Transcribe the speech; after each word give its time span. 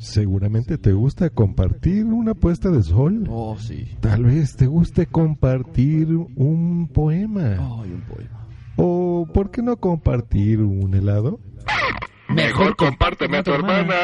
Seguramente 0.00 0.78
te 0.78 0.94
gusta 0.94 1.28
compartir 1.28 2.06
una 2.06 2.32
puesta 2.32 2.70
de 2.70 2.82
sol. 2.82 3.26
Oh, 3.28 3.58
sí. 3.58 3.98
Tal 4.00 4.24
vez 4.24 4.56
te 4.56 4.66
guste 4.66 5.04
compartir 5.04 6.08
un 6.36 6.88
poema. 6.88 7.50
Ay, 7.50 7.92
un 7.92 8.04
poema. 8.08 8.48
O, 8.76 9.28
¿por 9.32 9.50
qué 9.50 9.60
no 9.60 9.76
compartir 9.76 10.62
un 10.62 10.94
helado? 10.94 11.38
Mejor 12.30 12.76
compárteme 12.76 13.36
a 13.36 13.42
tu 13.42 13.52
hermana. 13.52 13.94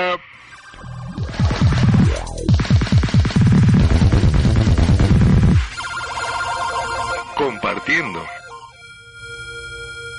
Compartiendo. 7.38 8.18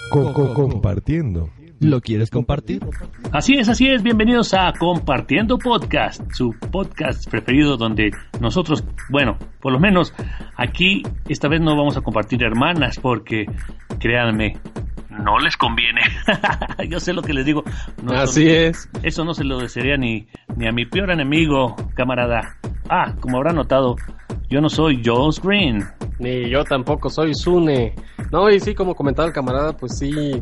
Coco 0.09 0.54
compartiendo. 0.55 1.49
¿Lo 1.80 2.02
quieres 2.02 2.31
compartir? 2.31 2.84
Así 3.31 3.54
es, 3.55 3.70
así 3.70 3.88
es. 3.88 4.02
Bienvenidos 4.02 4.55
a 4.55 4.73
Compartiendo 4.73 5.59
Podcast, 5.59 6.23
su 6.31 6.55
podcast 6.72 7.30
preferido 7.30 7.77
donde 7.77 8.12
nosotros, 8.41 8.84
bueno, 9.10 9.38
por 9.62 9.74
lo 9.74 9.79
menos 9.79 10.12
aquí 10.55 11.04
esta 11.29 11.48
vez 11.48 11.62
no 11.62 11.77
vamos 11.77 11.96
a 11.96 12.01
compartir 12.01 12.41
hermanas 12.41 12.98
porque, 12.99 13.46
créanme, 13.99 14.57
no 15.10 15.38
les 15.38 15.55
conviene. 15.55 16.01
Yo 16.90 16.99
sé 16.99 17.13
lo 17.13 17.21
que 17.21 17.34
les 17.34 17.46
digo. 17.46 17.63
No, 18.01 18.13
Así 18.13 18.48
es. 18.49 18.90
Eso 19.04 19.23
no 19.23 19.35
se 19.35 19.44
lo 19.44 19.60
desearía 19.60 19.98
ni, 19.98 20.27
ni 20.55 20.68
a 20.68 20.71
mi 20.71 20.88
peor 20.88 21.12
enemigo, 21.12 21.76
camarada. 21.94 22.57
Ah, 22.90 23.13
como 23.20 23.38
habrán 23.38 23.55
notado, 23.55 23.98
yo 24.49 24.62
no 24.62 24.70
soy 24.70 25.04
Josh 25.05 25.40
Green. 25.41 25.84
Ni 26.20 26.49
yo 26.49 26.63
tampoco 26.63 27.10
soy 27.12 27.35
Sune. 27.35 27.94
No, 28.32 28.49
y 28.49 28.60
sí, 28.60 28.73
como 28.73 28.96
comentaba 28.96 29.27
el 29.27 29.34
camarada, 29.34 29.73
pues 29.77 29.98
sí. 29.99 30.41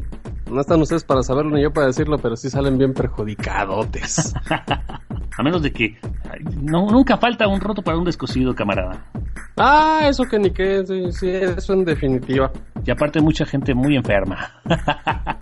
No 0.50 0.62
están 0.62 0.82
ustedes 0.82 1.04
para 1.04 1.24
saberlo 1.24 1.56
ni 1.56 1.64
yo 1.64 1.72
para 1.74 1.88
decirlo, 1.88 2.18
pero 2.18 2.36
sí 2.36 2.50
salen 2.50 2.78
bien 2.78 2.94
perjudicadotes. 2.94 4.34
A 5.38 5.44
menos 5.44 5.62
de 5.62 5.72
que 5.72 5.98
no, 6.62 6.90
nunca 6.90 7.18
falta 7.18 7.48
un 7.48 7.60
roto 7.60 7.82
para 7.82 7.98
un 7.98 8.06
descosido, 8.06 8.56
camarada. 8.56 9.06
ah, 9.58 10.02
eso 10.08 10.24
que 10.24 10.40
ni 10.40 10.52
qué, 10.52 10.86
sí, 10.86 11.12
sí, 11.12 11.30
eso 11.30 11.74
en 11.74 11.84
definitiva. 11.84 12.52
Y 12.86 12.92
aparte 12.92 13.20
mucha 13.20 13.46
gente 13.46 13.74
muy 13.74 13.98
enferma. 13.98 14.52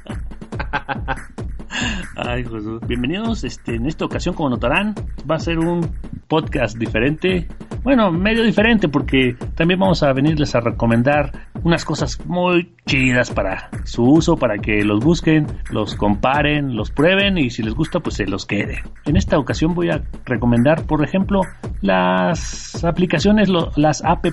Ay, 2.16 2.44
Jesús. 2.44 2.80
Bienvenidos. 2.88 3.44
Este, 3.44 3.76
en 3.76 3.86
esta 3.86 4.06
ocasión, 4.06 4.34
como 4.34 4.50
notarán, 4.50 4.96
va 5.30 5.36
a 5.36 5.40
ser 5.40 5.60
un 5.60 5.92
podcast 6.28 6.78
diferente. 6.78 7.48
Bueno, 7.84 8.12
medio 8.12 8.44
diferente 8.44 8.88
porque 8.88 9.36
también 9.56 9.80
vamos 9.80 10.04
a 10.04 10.14
venirles 10.14 10.56
a 10.56 10.62
recomendar 10.62 11.48
unas 11.64 11.84
cosas 11.84 12.18
muy 12.26 12.72
chidas 12.86 13.30
para 13.30 13.70
su 13.84 14.04
uso, 14.04 14.38
para 14.38 14.58
que 14.58 14.84
los 14.84 15.04
busquen, 15.04 15.48
los 15.70 15.96
comparen, 15.96 16.76
los 16.76 16.92
prueben 16.92 17.38
y 17.38 17.50
si 17.50 17.62
les 17.62 17.74
gusta, 17.74 18.00
pues 18.00 18.16
se 18.16 18.26
los 18.26 18.46
quede. 18.46 18.84
En 19.06 19.18
esta 19.18 19.38
ocasión 19.38 19.74
voy 19.76 19.90
a 19.90 20.02
recomendar, 20.26 20.84
por 20.84 21.04
ejemplo, 21.04 21.42
las 21.82 22.84
aplicaciones, 22.84 23.50
lo- 23.50 23.72
las 23.76 24.04
app 24.04 24.26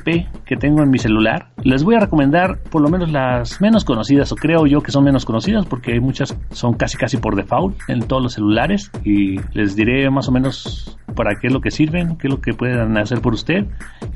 que 0.45 0.57
tengo 0.57 0.83
en 0.83 0.91
mi 0.91 0.99
celular. 0.99 1.49
Les 1.65 1.83
voy 1.83 1.97
a 1.97 2.01
recomendar 2.01 2.59
por 2.71 2.81
lo 2.83 2.89
menos 2.89 3.11
las 3.11 3.61
menos 3.61 3.85
conocidas, 3.85 4.31
o 4.33 4.37
creo 4.37 4.67
yo 4.67 4.81
que 4.83 4.93
son 4.93 5.05
menos 5.05 5.25
conocidas, 5.25 5.67
porque 5.67 5.99
muchas 6.01 6.37
son 6.51 6.75
casi 6.75 6.97
casi 6.97 7.17
por 7.17 7.35
default 7.37 7.77
en 7.89 8.01
todos 8.01 8.23
los 8.23 8.33
celulares. 8.35 8.91
Y 9.05 9.41
les 9.53 9.75
diré 9.77 10.09
más 10.11 10.29
o 10.29 10.33
menos 10.33 10.97
para 11.17 11.35
qué 11.41 11.49
es 11.49 11.53
lo 11.53 11.61
que 11.61 11.71
sirven, 11.73 12.17
qué 12.17 12.29
es 12.29 12.33
lo 12.33 12.41
que 12.41 12.55
pueden 12.55 12.97
hacer 12.97 13.21
por 13.21 13.35
usted. 13.41 13.65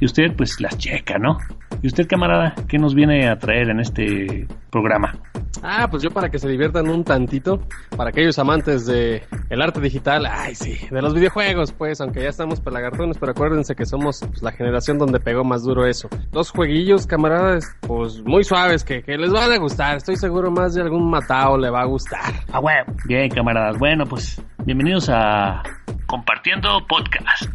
Y 0.01 0.05
usted 0.05 0.35
pues 0.37 0.61
las 0.61 0.77
checa, 0.79 1.19
¿no? 1.19 1.39
Y 1.83 1.89
usted, 1.89 2.07
camarada, 2.07 2.55
¿qué 2.69 2.79
nos 2.79 2.95
viene 2.95 3.29
a 3.29 3.39
traer 3.39 3.69
en 3.69 3.81
este 3.81 4.47
programa? 4.71 5.15
Ah, 5.63 5.89
pues 5.91 6.03
yo 6.03 6.11
para 6.11 6.31
que 6.31 6.39
se 6.39 6.49
diviertan 6.49 6.89
un 6.89 7.05
tantito, 7.05 7.61
para 7.97 8.11
aquellos 8.11 8.39
amantes 8.39 8.87
de 8.87 9.23
el 9.51 9.63
arte 9.63 9.81
digital, 9.81 10.27
ay 10.27 10.55
sí, 10.55 10.79
de 10.91 11.03
los 11.03 11.15
videojuegos, 11.15 11.73
pues, 11.73 12.01
aunque 12.01 12.23
ya 12.23 12.29
estamos 12.29 12.61
pelagartones, 12.61 13.19
pero 13.19 13.33
acuérdense 13.33 13.75
que 13.75 13.87
somos 13.87 14.21
pues, 14.21 14.43
la 14.43 14.53
generación 14.53 14.99
donde 14.99 15.21
pegó 15.21 15.45
más 15.45 15.63
duro 15.63 15.87
eso. 15.87 16.09
Dos 16.33 16.51
jueguillos, 16.51 17.07
camaradas, 17.07 17.65
pues 17.81 18.23
muy 18.25 18.45
suaves, 18.45 18.85
que, 18.85 19.03
que 19.03 19.17
les 19.17 19.33
van 19.33 19.53
a 19.53 19.59
gustar, 19.59 19.97
estoy 19.97 20.17
seguro 20.17 20.51
más 20.51 20.75
de 20.75 20.83
algún 20.83 21.09
matao 21.11 21.57
le 21.57 21.71
va 21.71 21.83
a 21.83 21.87
gustar. 21.87 22.33
Ah, 22.53 22.61
bueno. 22.61 22.85
Bien, 23.07 23.29
camaradas. 23.31 23.79
Bueno, 23.79 24.05
pues 24.07 24.43
bienvenidos 24.65 25.09
a 25.11 25.63
Compartiendo 26.07 26.85
Podcast. 26.87 27.51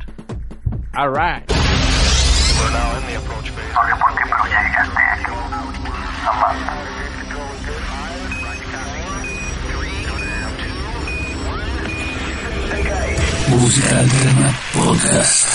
Alterna 13.92 14.53
Podcast. 14.74 15.47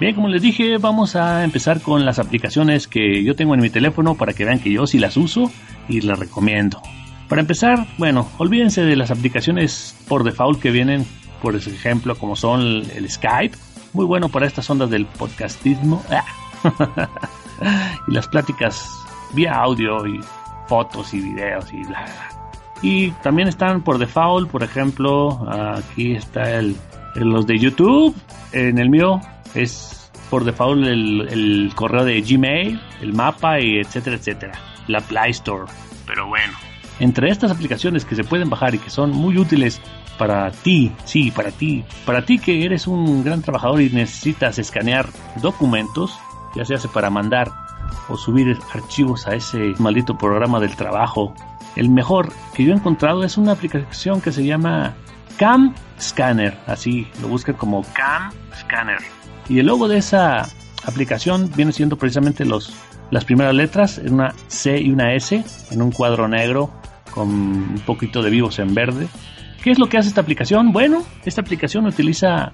Bien, 0.00 0.14
como 0.14 0.28
les 0.28 0.40
dije, 0.40 0.78
vamos 0.78 1.14
a 1.16 1.44
empezar 1.44 1.80
con 1.82 2.04
las 2.04 2.18
aplicaciones 2.18 2.86
que 2.86 3.22
yo 3.22 3.36
tengo 3.36 3.54
en 3.54 3.60
mi 3.60 3.70
teléfono 3.70 4.14
para 4.14 4.32
que 4.32 4.44
vean 4.44 4.60
que 4.60 4.72
yo 4.72 4.86
sí 4.86 4.98
las 4.98 5.16
uso 5.16 5.52
y 5.88 6.00
las 6.00 6.18
recomiendo. 6.18 6.80
Para 7.28 7.42
empezar, 7.42 7.86
bueno, 7.98 8.28
olvídense 8.38 8.82
de 8.82 8.96
las 8.96 9.10
aplicaciones 9.10 9.96
por 10.08 10.24
default 10.24 10.60
que 10.60 10.70
vienen, 10.70 11.06
por 11.42 11.54
ejemplo, 11.56 12.14
como 12.16 12.36
son 12.36 12.60
el, 12.60 12.90
el 12.94 13.10
Skype, 13.10 13.56
muy 13.92 14.04
bueno 14.04 14.28
para 14.28 14.46
estas 14.46 14.68
ondas 14.70 14.90
del 14.90 15.06
podcastismo. 15.06 16.02
Y 18.08 18.12
las 18.12 18.26
pláticas 18.28 18.88
vía 19.34 19.52
audio 19.54 20.06
y 20.06 20.18
fotos 20.66 21.12
y 21.12 21.20
videos 21.20 21.70
y 21.72 21.82
bla, 21.82 22.02
bla. 22.04 22.28
Y 22.82 23.10
también 23.22 23.48
están 23.48 23.82
por 23.82 23.98
default, 23.98 24.50
por 24.50 24.62
ejemplo, 24.62 25.46
aquí 25.50 26.12
está 26.14 26.58
el- 26.58 26.76
los 27.16 27.46
de 27.46 27.58
YouTube. 27.58 28.14
En 28.52 28.78
el 28.78 28.88
mío 28.88 29.20
es 29.54 30.10
por 30.30 30.44
default 30.44 30.86
el, 30.86 31.28
el 31.30 31.72
correo 31.74 32.04
de 32.04 32.22
Gmail, 32.22 32.80
el 33.02 33.12
mapa 33.12 33.60
y 33.60 33.78
etcétera, 33.78 34.16
etcétera. 34.16 34.52
La 34.86 35.00
Play 35.02 35.32
Store. 35.32 35.64
Pero 36.06 36.26
bueno, 36.28 36.54
entre 36.98 37.28
estas 37.30 37.50
aplicaciones 37.50 38.04
que 38.06 38.14
se 38.16 38.24
pueden 38.24 38.48
bajar 38.48 38.74
y 38.74 38.78
que 38.78 38.88
son 38.90 39.10
muy 39.10 39.36
útiles 39.36 39.80
para 40.20 40.50
ti, 40.50 40.92
sí, 41.06 41.30
para 41.30 41.50
ti, 41.50 41.82
para 42.04 42.26
ti 42.26 42.38
que 42.38 42.66
eres 42.66 42.86
un 42.86 43.24
gran 43.24 43.40
trabajador 43.40 43.80
y 43.80 43.88
necesitas 43.88 44.58
escanear 44.58 45.08
documentos, 45.40 46.14
ya 46.54 46.66
sea 46.66 46.76
para 46.92 47.08
mandar 47.08 47.50
o 48.06 48.18
subir 48.18 48.58
archivos 48.74 49.26
a 49.26 49.34
ese 49.34 49.72
maldito 49.78 50.18
programa 50.18 50.60
del 50.60 50.76
trabajo. 50.76 51.34
El 51.74 51.88
mejor 51.88 52.34
que 52.52 52.64
yo 52.64 52.74
he 52.74 52.76
encontrado 52.76 53.24
es 53.24 53.38
una 53.38 53.52
aplicación 53.52 54.20
que 54.20 54.30
se 54.30 54.44
llama 54.44 54.92
Cam 55.38 55.74
Scanner, 55.98 56.54
así 56.66 57.08
lo 57.22 57.28
buscan 57.28 57.54
como 57.54 57.82
Cam 57.94 58.30
Scanner. 58.60 58.98
Y 59.48 59.60
el 59.60 59.68
logo 59.68 59.88
de 59.88 59.96
esa 59.96 60.46
aplicación 60.84 61.50
viene 61.56 61.72
siendo 61.72 61.96
precisamente 61.96 62.44
los, 62.44 62.74
las 63.10 63.24
primeras 63.24 63.54
letras, 63.54 63.98
una 64.04 64.34
C 64.48 64.78
y 64.82 64.90
una 64.90 65.14
S 65.14 65.42
en 65.70 65.80
un 65.80 65.90
cuadro 65.92 66.28
negro 66.28 66.70
con 67.10 67.30
un 67.30 67.82
poquito 67.86 68.20
de 68.22 68.28
vivos 68.28 68.58
en 68.58 68.74
verde. 68.74 69.08
¿Qué 69.62 69.70
es 69.70 69.78
lo 69.78 69.88
que 69.88 69.98
hace 69.98 70.08
esta 70.08 70.22
aplicación? 70.22 70.72
Bueno, 70.72 71.02
esta 71.24 71.42
aplicación 71.42 71.86
utiliza 71.86 72.52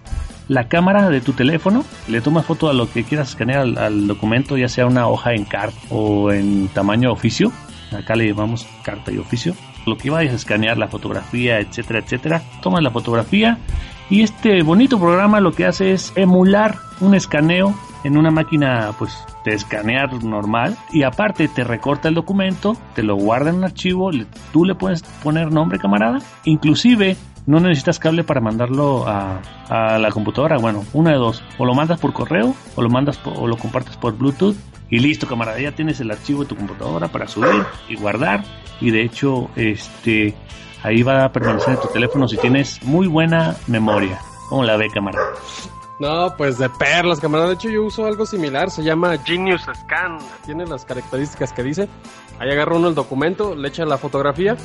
la 0.49 0.69
cámara 0.69 1.09
de 1.09 1.21
tu 1.21 1.33
teléfono, 1.33 1.85
le 2.09 2.21
tomas 2.21 2.47
foto 2.47 2.69
a 2.69 2.73
lo 2.73 2.91
que 2.91 3.05
quieras 3.05 3.31
escanear 3.31 3.61
al, 3.61 3.79
al 3.79 4.07
documento, 4.07 4.57
ya 4.57 4.69
sea 4.69 4.87
una 4.87 5.09
hoja 5.09 5.33
en 5.35 5.45
CART 5.45 5.75
o 5.91 6.33
en 6.33 6.69
tamaño 6.69 7.13
oficio. 7.13 7.53
Acá 7.97 8.17
le 8.17 8.29
llamamos 8.29 8.67
carta 8.83 9.13
y 9.13 9.19
oficio. 9.19 9.55
Lo 9.87 9.97
que 9.97 10.11
vayas 10.11 10.33
a 10.33 10.37
escanear, 10.37 10.79
la 10.79 10.89
fotografía, 10.89 11.61
etcétera, 11.61 12.01
etcétera. 12.01 12.43
Tomas 12.61 12.83
la 12.83 12.91
fotografía 12.91 13.59
y 14.11 14.23
este 14.23 14.63
bonito 14.63 14.99
programa 14.99 15.41
lo 15.41 15.53
que 15.53 15.67
hace 15.67 15.93
es 15.93 16.13
emular 16.17 16.77
un 17.01 17.15
escaneo 17.15 17.75
en 18.05 18.17
una 18.17 18.31
máquina 18.31 18.93
pues 18.99 19.17
de 19.45 19.55
escanear 19.55 20.13
normal 20.25 20.77
y 20.93 21.03
aparte 21.03 21.49
te 21.49 21.65
recorta 21.65 22.09
el 22.09 22.15
documento, 22.15 22.77
te 22.95 23.03
lo 23.03 23.17
guarda 23.17 23.51
en 23.51 23.57
un 23.57 23.65
archivo, 23.65 24.11
le- 24.11 24.27
tú 24.53 24.65
le 24.65 24.75
puedes 24.75 25.03
poner 25.23 25.51
nombre 25.53 25.79
camarada, 25.79 26.19
inclusive 26.45 27.17
no 27.47 27.61
necesitas 27.61 27.99
cable 28.01 28.25
para 28.25 28.41
mandarlo 28.41 29.05
a, 29.07 29.41
la 29.99 30.11
computadora. 30.11 30.59
Bueno, 30.59 30.85
una 30.93 31.11
de 31.13 31.17
dos. 31.17 31.45
O 31.59 31.65
lo 31.65 31.75
mandas 31.75 32.01
por 32.01 32.13
correo 32.13 32.55
o 32.75 32.83
lo 32.83 32.89
mandas 32.91 33.19
po- 33.19 33.31
o 33.31 33.47
lo 33.47 33.57
compartes 33.57 33.97
por 33.97 34.17
Bluetooth. 34.19 34.57
Y 34.91 34.99
listo, 34.99 35.27
camarada, 35.29 35.61
ya 35.61 35.71
tienes 35.73 36.01
el 36.01 36.11
archivo 36.11 36.43
de 36.43 36.49
tu 36.49 36.57
computadora 36.57 37.07
para 37.09 37.29
subir 37.29 37.65
y 37.89 37.95
guardar. 37.97 38.43
Y 38.81 38.91
de 38.91 39.03
hecho, 39.03 39.49
este 39.55 40.35
ahí 40.83 41.03
va 41.05 41.25
a 41.25 41.33
permanecer 41.33 41.75
en 41.75 41.81
tu 41.81 41.89
teléfono 41.89 42.27
si 42.29 42.37
tienes 42.37 42.83
muy 42.83 43.07
buena 43.07 43.55
memoria. 43.69 44.19
¿Cómo 44.49 44.65
la 44.65 44.77
ve, 44.77 44.89
camarada? 44.91 45.27
No, 45.99 46.35
pues 46.37 46.59
de 46.59 46.69
perlas, 46.69 47.21
camarada. 47.21 47.49
De 47.49 47.55
hecho, 47.55 47.71
yo 47.71 47.85
uso 47.85 48.07
algo 48.07 48.27
similar. 48.27 48.71
Se 48.71 48.83
llama 48.83 49.17
Genius 49.19 49.63
Scan. 49.63 50.19
Tiene 50.45 50.67
las 50.67 50.85
características 50.85 51.53
que 51.53 51.63
dice. 51.63 51.89
Ahí 52.39 52.51
agarra 52.51 52.77
uno 52.77 52.89
el 52.89 52.95
documento, 52.95 53.55
le 53.55 53.69
echa 53.69 53.85
la 53.87 53.97
fotografía 53.97 54.57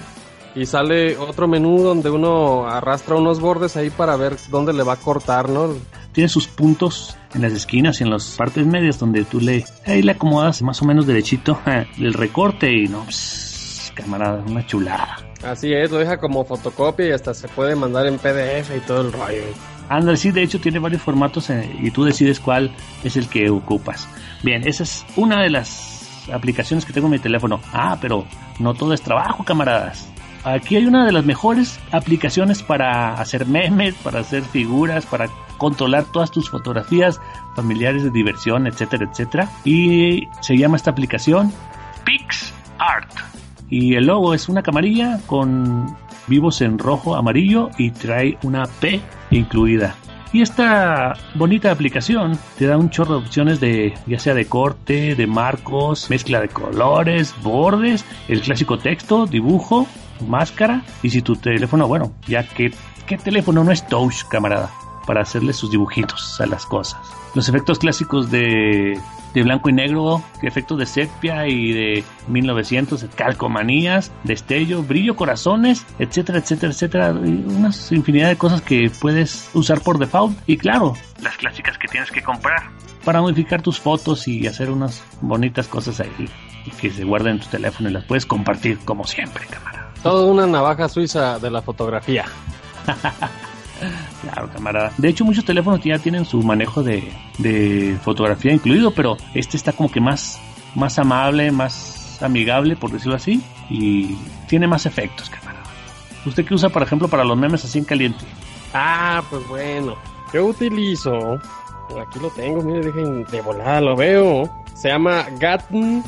y 0.56 0.66
sale 0.66 1.18
otro 1.18 1.48
menú 1.48 1.82
donde 1.82 2.10
uno 2.10 2.68
arrastra 2.68 3.16
unos 3.16 3.40
bordes 3.40 3.78
ahí 3.78 3.90
para 3.90 4.16
ver 4.16 4.36
dónde 4.50 4.74
le 4.74 4.84
va 4.84 4.94
a 4.94 4.98
cortar, 4.98 5.50
¿no? 5.50 5.74
Tiene 6.12 6.28
sus 6.28 6.48
puntos 6.48 7.16
en 7.34 7.42
las 7.42 7.54
esquinas 7.54 8.02
y 8.02 8.04
en 8.04 8.10
las 8.10 8.36
partes 8.36 8.66
medias 8.66 9.00
donde 9.00 9.24
tú 9.24 9.40
le, 9.40 9.66
ahí 9.86 10.02
le 10.02 10.12
acomodas 10.12 10.62
más 10.62 10.82
o 10.82 10.86
menos 10.86 11.08
derechito 11.08 11.60
el 11.98 12.14
recorte 12.14 12.70
y 12.70 12.88
no, 12.88 13.06
pss, 13.06 13.94
camarada, 13.96 14.44
una 14.46 14.66
chulada. 14.66 15.18
Así 15.44 15.74
es, 15.74 15.90
lo 15.90 15.98
deja 15.98 16.18
como 16.18 16.44
fotocopia 16.44 17.08
y 17.08 17.12
hasta 17.12 17.34
se 17.34 17.48
puede 17.48 17.76
mandar 17.76 18.06
en 18.06 18.18
PDF 18.18 18.76
y 18.76 18.80
todo 18.82 19.02
el 19.02 19.14
rollo. 19.14 19.44
Android 19.92 20.16
sí, 20.16 20.32
de 20.32 20.42
hecho 20.42 20.62
tiene 20.62 20.80
varios 20.80 21.02
formatos 21.02 21.50
eh, 21.50 21.70
y 21.82 21.92
tú 21.92 22.06
decides 22.06 22.40
cuál 22.40 22.72
es 23.04 23.18
el 23.18 23.28
que 23.28 23.50
ocupas. 23.50 24.08
Bien, 24.42 24.66
esa 24.66 24.84
es 24.84 25.06
una 25.18 25.42
de 25.42 25.50
las 25.50 26.18
aplicaciones 26.32 26.86
que 26.86 26.94
tengo 26.94 27.08
en 27.08 27.12
mi 27.12 27.20
teléfono. 27.20 27.60
Ah, 27.74 27.98
pero 28.00 28.26
no 28.58 28.74
todo 28.74 28.94
es 28.94 29.02
trabajo, 29.02 29.44
camaradas. 29.44 30.08
Aquí 30.46 30.78
hay 30.78 30.86
una 30.86 31.06
de 31.06 31.12
las 31.12 31.26
mejores 31.26 31.78
aplicaciones 31.92 32.64
para 32.64 33.16
hacer 33.16 33.46
memes, 33.46 33.94
para 33.96 34.22
hacer 34.22 34.44
figuras, 34.44 35.06
para 35.06 35.28
controlar 35.58 36.06
todas 36.06 36.32
tus 36.32 36.50
fotografías 36.50 37.20
familiares 37.54 38.04
de 38.04 38.12
diversión, 38.12 38.68
etcétera, 38.68 39.10
etcétera. 39.12 39.52
Y 39.66 40.30
se 40.40 40.58
llama 40.58 40.78
esta 40.78 40.92
aplicación 40.92 41.52
PixArt. 42.06 43.12
Y 43.70 43.96
el 43.96 44.06
logo 44.06 44.34
es 44.34 44.48
una 44.48 44.64
camarilla 44.64 45.20
con 45.28 45.98
vivos 46.28 46.62
en 46.62 46.80
rojo, 46.80 47.18
amarillo 47.18 47.70
y 47.78 47.92
trae 47.92 48.38
una 48.42 48.64
P 48.80 49.02
incluida. 49.32 49.96
Y 50.34 50.42
esta 50.42 51.14
bonita 51.36 51.72
aplicación 51.72 52.40
te 52.58 52.66
da 52.66 52.78
un 52.78 52.90
chorro 52.90 53.16
de 53.16 53.26
opciones 53.26 53.60
de 53.60 53.94
ya 54.08 54.18
sea 54.18 54.34
de 54.34 54.46
corte, 54.46 55.16
de 55.16 55.28
marcos, 55.28 56.10
mezcla 56.10 56.40
de 56.40 56.48
colores, 56.48 57.36
bordes, 57.44 58.06
el 58.30 58.42
clásico 58.42 58.78
texto, 58.78 59.26
dibujo, 59.26 59.88
máscara. 60.26 60.84
Y 61.04 61.10
si 61.10 61.22
tu 61.22 61.36
teléfono, 61.36 61.86
bueno, 61.88 62.14
ya 62.28 62.44
que 62.48 62.72
qué 63.06 63.18
teléfono 63.18 63.64
no 63.66 63.72
es 63.72 63.86
touch, 63.88 64.24
camarada, 64.30 64.72
para 65.06 65.22
hacerle 65.22 65.54
sus 65.54 65.72
dibujitos 65.72 66.40
a 66.42 66.46
las 66.46 66.66
cosas. 66.66 67.00
Los 67.34 67.48
efectos 67.50 67.80
clásicos 67.80 68.30
de, 68.30 69.00
de 69.34 69.44
blanco 69.44 69.70
y 69.70 69.74
negro, 69.74 70.22
efectos 70.42 70.78
de 70.78 70.86
sepia 70.86 71.48
y 71.48 71.72
de 71.72 72.04
1900, 72.28 73.06
calcomanías, 73.16 74.12
destello, 74.24 74.84
brillo, 74.84 75.16
corazones, 75.16 75.86
etcétera, 76.00 76.40
etcétera, 76.40 76.74
etcétera. 76.74 77.16
y 77.24 77.46
Unas 77.48 77.92
infinidad 77.92 78.30
de 78.30 78.38
cosas 78.38 78.62
que 78.62 78.92
puedes 79.00 79.50
usar 79.54 79.82
por 79.82 79.98
default. 79.98 80.38
Y 80.48 80.58
claro, 80.58 80.94
las 81.22 81.38
clásicas 81.38 81.78
que 81.78 81.88
tienes 81.88 82.12
que 82.12 82.22
comprar 82.22 82.70
para 83.04 83.22
modificar 83.22 83.62
tus 83.62 83.80
fotos 83.80 84.28
y 84.28 84.46
hacer 84.48 84.70
unas 84.70 85.04
bonitas 85.22 85.68
cosas 85.68 86.00
ahí 86.00 86.30
que 86.80 86.92
se 86.92 87.04
guarden 87.04 87.34
en 87.34 87.40
tu 87.40 87.48
teléfono 87.48 87.90
y 87.90 87.94
las 87.94 88.04
puedes 88.04 88.26
compartir 88.26 88.78
como 88.86 89.06
siempre, 89.06 89.46
cámara. 89.48 89.92
Todo 90.04 90.28
una 90.28 90.46
navaja 90.46 90.90
suiza 90.90 91.40
de 91.40 91.50
la 91.50 91.62
fotografía. 91.62 92.26
Claro, 94.22 94.50
camarada. 94.54 94.92
De 94.98 95.10
hecho, 95.10 95.26
muchos 95.26 95.46
teléfonos 95.46 95.82
ya 95.84 95.98
tienen 95.98 96.26
su 96.26 96.42
manejo 96.44 96.84
de, 96.84 97.12
de 97.40 97.98
fotografía 98.04 98.54
incluido, 98.54 98.92
pero 98.92 99.18
este 99.34 99.58
está 99.58 99.74
como 99.74 99.92
que 99.92 100.00
más, 100.00 100.40
más 100.76 101.00
amable, 101.00 101.52
más 101.52 102.22
amigable, 102.22 102.76
por 102.76 102.92
decirlo 102.92 103.16
así, 103.16 103.42
y 103.70 104.16
tiene 104.48 104.68
más 104.68 104.86
efectos, 104.86 105.30
camarada. 105.30 105.64
¿Usted 106.26 106.46
qué 106.46 106.54
usa, 106.54 106.70
por 106.70 106.84
ejemplo, 106.84 107.08
para 107.08 107.24
los 107.24 107.36
memes 107.36 107.66
así 107.66 107.80
en 107.80 107.86
caliente? 107.86 108.24
Ah, 108.74 109.24
pues 109.30 109.48
bueno. 109.48 109.96
Yo 110.34 110.46
utilizo. 110.46 111.40
Aquí 112.00 112.20
lo 112.22 112.30
tengo, 112.30 112.62
mire, 112.62 112.86
dejen 112.86 113.26
de 113.26 113.42
volada, 113.42 113.82
lo 113.82 113.96
veo. 113.96 114.50
Se 114.76 114.90
llama 114.90 115.26
Gatn 115.40 116.04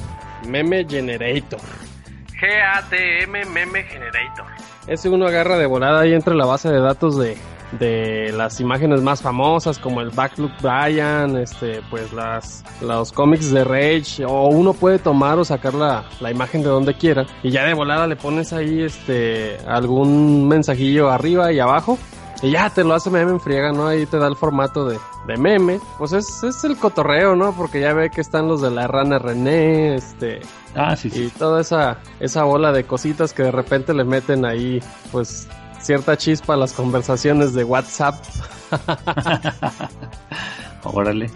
Meme 0.48 0.86
Generator. 0.88 1.60
G-A-T-M 2.40 3.46
Meme 3.46 3.84
Generator. 3.84 4.46
Ese 4.88 5.10
uno 5.10 5.28
agarra 5.28 5.58
de 5.58 5.66
volada 5.66 6.02
ahí 6.02 6.14
entre 6.14 6.36
la 6.36 6.46
base 6.46 6.70
de 6.70 6.80
datos 6.80 7.18
de, 7.18 7.38
de 7.80 8.32
las 8.36 8.60
imágenes 8.60 9.02
más 9.02 9.22
famosas 9.22 9.80
como 9.80 10.02
el 10.02 10.10
Backlook 10.10 10.52
Brian, 10.62 11.38
este, 11.38 11.82
pues 11.90 12.12
las, 12.14 12.64
los 12.82 13.12
cómics 13.12 13.52
de 13.52 13.64
Rage, 13.64 14.26
o 14.26 14.48
uno 14.48 14.74
puede 14.74 15.00
tomar 15.00 15.38
o 15.40 15.46
sacar 15.46 15.74
la, 15.74 16.06
la 16.20 16.32
imagen 16.32 16.62
de 16.64 16.70
donde 16.70 16.94
quiera 16.96 17.26
y 17.42 17.52
ya 17.52 17.66
de 17.66 17.74
volada 17.74 18.08
le 18.08 18.16
pones 18.16 18.54
ahí 18.54 18.82
este 18.82 19.58
algún 19.68 20.48
mensajillo 20.48 21.10
arriba 21.10 21.52
y 21.52 21.60
abajo 21.60 21.98
y 22.42 22.52
ya 22.52 22.70
te 22.70 22.84
lo 22.84 22.94
hace 22.94 23.10
meme 23.10 23.32
en 23.32 23.40
friega, 23.40 23.72
¿no? 23.72 23.88
Ahí 23.88 24.06
te 24.06 24.18
da 24.18 24.28
el 24.28 24.36
formato 24.36 24.86
de, 24.86 25.00
de 25.28 25.38
meme. 25.38 25.80
Pues 25.98 26.12
es, 26.12 26.44
es 26.44 26.62
el 26.66 26.76
cotorreo, 26.76 27.38
¿no? 27.38 27.56
Porque 27.56 27.80
ya 27.80 27.94
ve 27.94 28.10
que 28.10 28.20
están 28.20 28.50
los 28.50 28.62
de 28.62 28.70
la 28.70 28.86
rana 28.86 29.18
René, 29.18 29.96
este, 29.96 30.42
Ah, 30.76 30.94
sí, 30.98 31.08
y 31.08 31.12
sí. 31.12 31.34
toda 31.40 31.62
esa, 31.62 32.00
esa 32.20 32.44
bola 32.44 32.74
de 32.74 32.84
cositas 32.84 33.32
que 33.32 33.44
de 33.44 33.52
repente 33.52 33.94
le 33.94 34.04
meten 34.04 34.44
ahí, 34.44 34.82
pues, 35.14 35.48
cierta 35.84 36.18
chispa 36.18 36.54
a 36.54 36.58
las 36.58 36.74
conversaciones 36.74 37.54
de 37.54 37.64
WhatsApp. 37.64 38.16
Órale. 40.84 41.30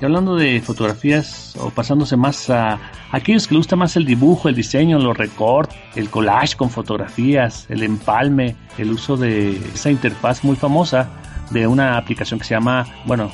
Y 0.00 0.04
hablando 0.04 0.34
de 0.34 0.60
fotografías 0.60 1.54
o 1.60 1.70
pasándose 1.70 2.16
más 2.16 2.50
a 2.50 2.78
aquellos 3.12 3.46
que 3.46 3.54
les 3.54 3.60
gusta 3.60 3.76
más 3.76 3.94
el 3.96 4.04
dibujo, 4.04 4.48
el 4.48 4.56
diseño, 4.56 4.98
los 4.98 5.16
recortes, 5.16 5.78
el 5.94 6.10
collage 6.10 6.56
con 6.56 6.70
fotografías, 6.70 7.66
el 7.68 7.84
empalme, 7.84 8.56
el 8.78 8.90
uso 8.90 9.16
de 9.16 9.56
esa 9.74 9.90
interfaz 9.90 10.42
muy 10.42 10.56
famosa 10.56 11.08
de 11.50 11.66
una 11.66 11.98
aplicación 11.98 12.40
que 12.40 12.46
se 12.46 12.54
llama, 12.54 12.86
bueno, 13.04 13.30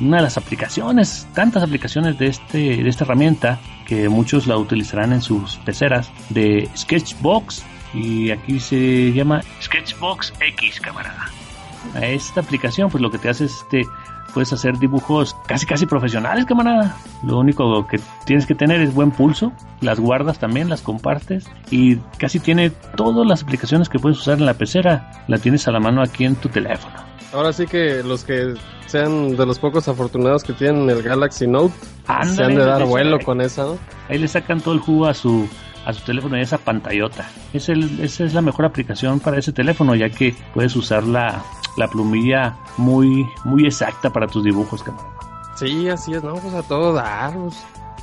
una 0.00 0.18
de 0.18 0.24
las 0.24 0.36
aplicaciones, 0.36 1.26
tantas 1.34 1.62
aplicaciones 1.62 2.18
de 2.18 2.26
este 2.26 2.58
de 2.58 2.88
esta 2.88 3.04
herramienta 3.04 3.60
que 3.86 4.08
muchos 4.08 4.46
la 4.46 4.58
utilizarán 4.58 5.12
en 5.12 5.22
sus 5.22 5.56
peceras 5.58 6.10
de 6.28 6.68
Sketchbox 6.76 7.64
y 7.94 8.30
aquí 8.30 8.60
se 8.60 9.12
llama 9.12 9.42
Sketchbox 9.70 10.32
X, 10.40 10.80
camarada. 10.80 11.30
A 11.94 12.04
esta 12.06 12.40
aplicación 12.40 12.90
pues 12.90 13.00
lo 13.00 13.10
que 13.10 13.18
te 13.18 13.28
hace 13.28 13.44
es 13.44 13.52
este 13.62 13.82
puedes 14.34 14.52
hacer 14.52 14.78
dibujos 14.78 15.36
casi 15.46 15.66
casi 15.66 15.86
profesionales, 15.86 16.44
camarada. 16.44 16.96
Lo 17.24 17.38
único 17.38 17.86
que 17.86 18.00
tienes 18.24 18.46
que 18.46 18.54
tener 18.54 18.80
es 18.80 18.94
buen 18.94 19.10
pulso, 19.10 19.52
las 19.80 19.98
guardas 19.98 20.38
también, 20.38 20.68
las 20.68 20.82
compartes 20.82 21.48
y 21.70 21.96
casi 22.18 22.40
tiene 22.40 22.70
todas 22.96 23.26
las 23.26 23.42
aplicaciones 23.42 23.88
que 23.88 23.98
puedes 23.98 24.18
usar 24.18 24.38
en 24.38 24.46
la 24.46 24.54
pecera, 24.54 25.24
la 25.28 25.38
tienes 25.38 25.66
a 25.68 25.72
la 25.72 25.80
mano 25.80 26.02
aquí 26.02 26.24
en 26.24 26.36
tu 26.36 26.48
teléfono. 26.48 26.94
Ahora 27.32 27.52
sí 27.52 27.66
que 27.66 28.02
los 28.02 28.24
que 28.24 28.54
sean 28.86 29.36
de 29.36 29.46
los 29.46 29.58
pocos 29.60 29.86
afortunados 29.86 30.42
que 30.42 30.52
tienen 30.52 30.90
el 30.90 31.02
Galaxy 31.02 31.46
Note, 31.46 31.74
se 32.06 32.12
Ándale, 32.12 32.44
han 32.44 32.54
de 32.58 32.64
dar 32.64 32.84
vuelo 32.84 33.18
con 33.20 33.40
esa, 33.40 33.64
¿no? 33.64 33.78
Ahí 34.08 34.18
le 34.18 34.26
sacan 34.26 34.60
todo 34.60 34.74
el 34.74 34.80
jugo 34.80 35.06
a 35.06 35.14
su 35.14 35.48
a 35.84 35.92
su 35.92 36.04
teléfono 36.04 36.36
y 36.36 36.40
esa 36.40 36.58
pantallota. 36.58 37.28
Es 37.52 37.68
el, 37.68 38.00
esa 38.00 38.24
es 38.24 38.34
la 38.34 38.42
mejor 38.42 38.64
aplicación 38.64 39.20
para 39.20 39.38
ese 39.38 39.52
teléfono 39.52 39.94
ya 39.94 40.08
que 40.10 40.34
puedes 40.54 40.74
usar 40.76 41.04
la, 41.04 41.42
la 41.76 41.88
plumilla 41.88 42.56
muy 42.76 43.26
muy 43.44 43.66
exacta 43.66 44.10
para 44.10 44.26
tus 44.26 44.44
dibujos, 44.44 44.82
camarada. 44.82 45.10
Sí, 45.56 45.88
así 45.88 46.14
es, 46.14 46.22
no, 46.22 46.34
pues 46.34 46.54
a 46.54 46.62
todo 46.62 46.92
dar, 46.94 47.34
pues, 47.34 47.56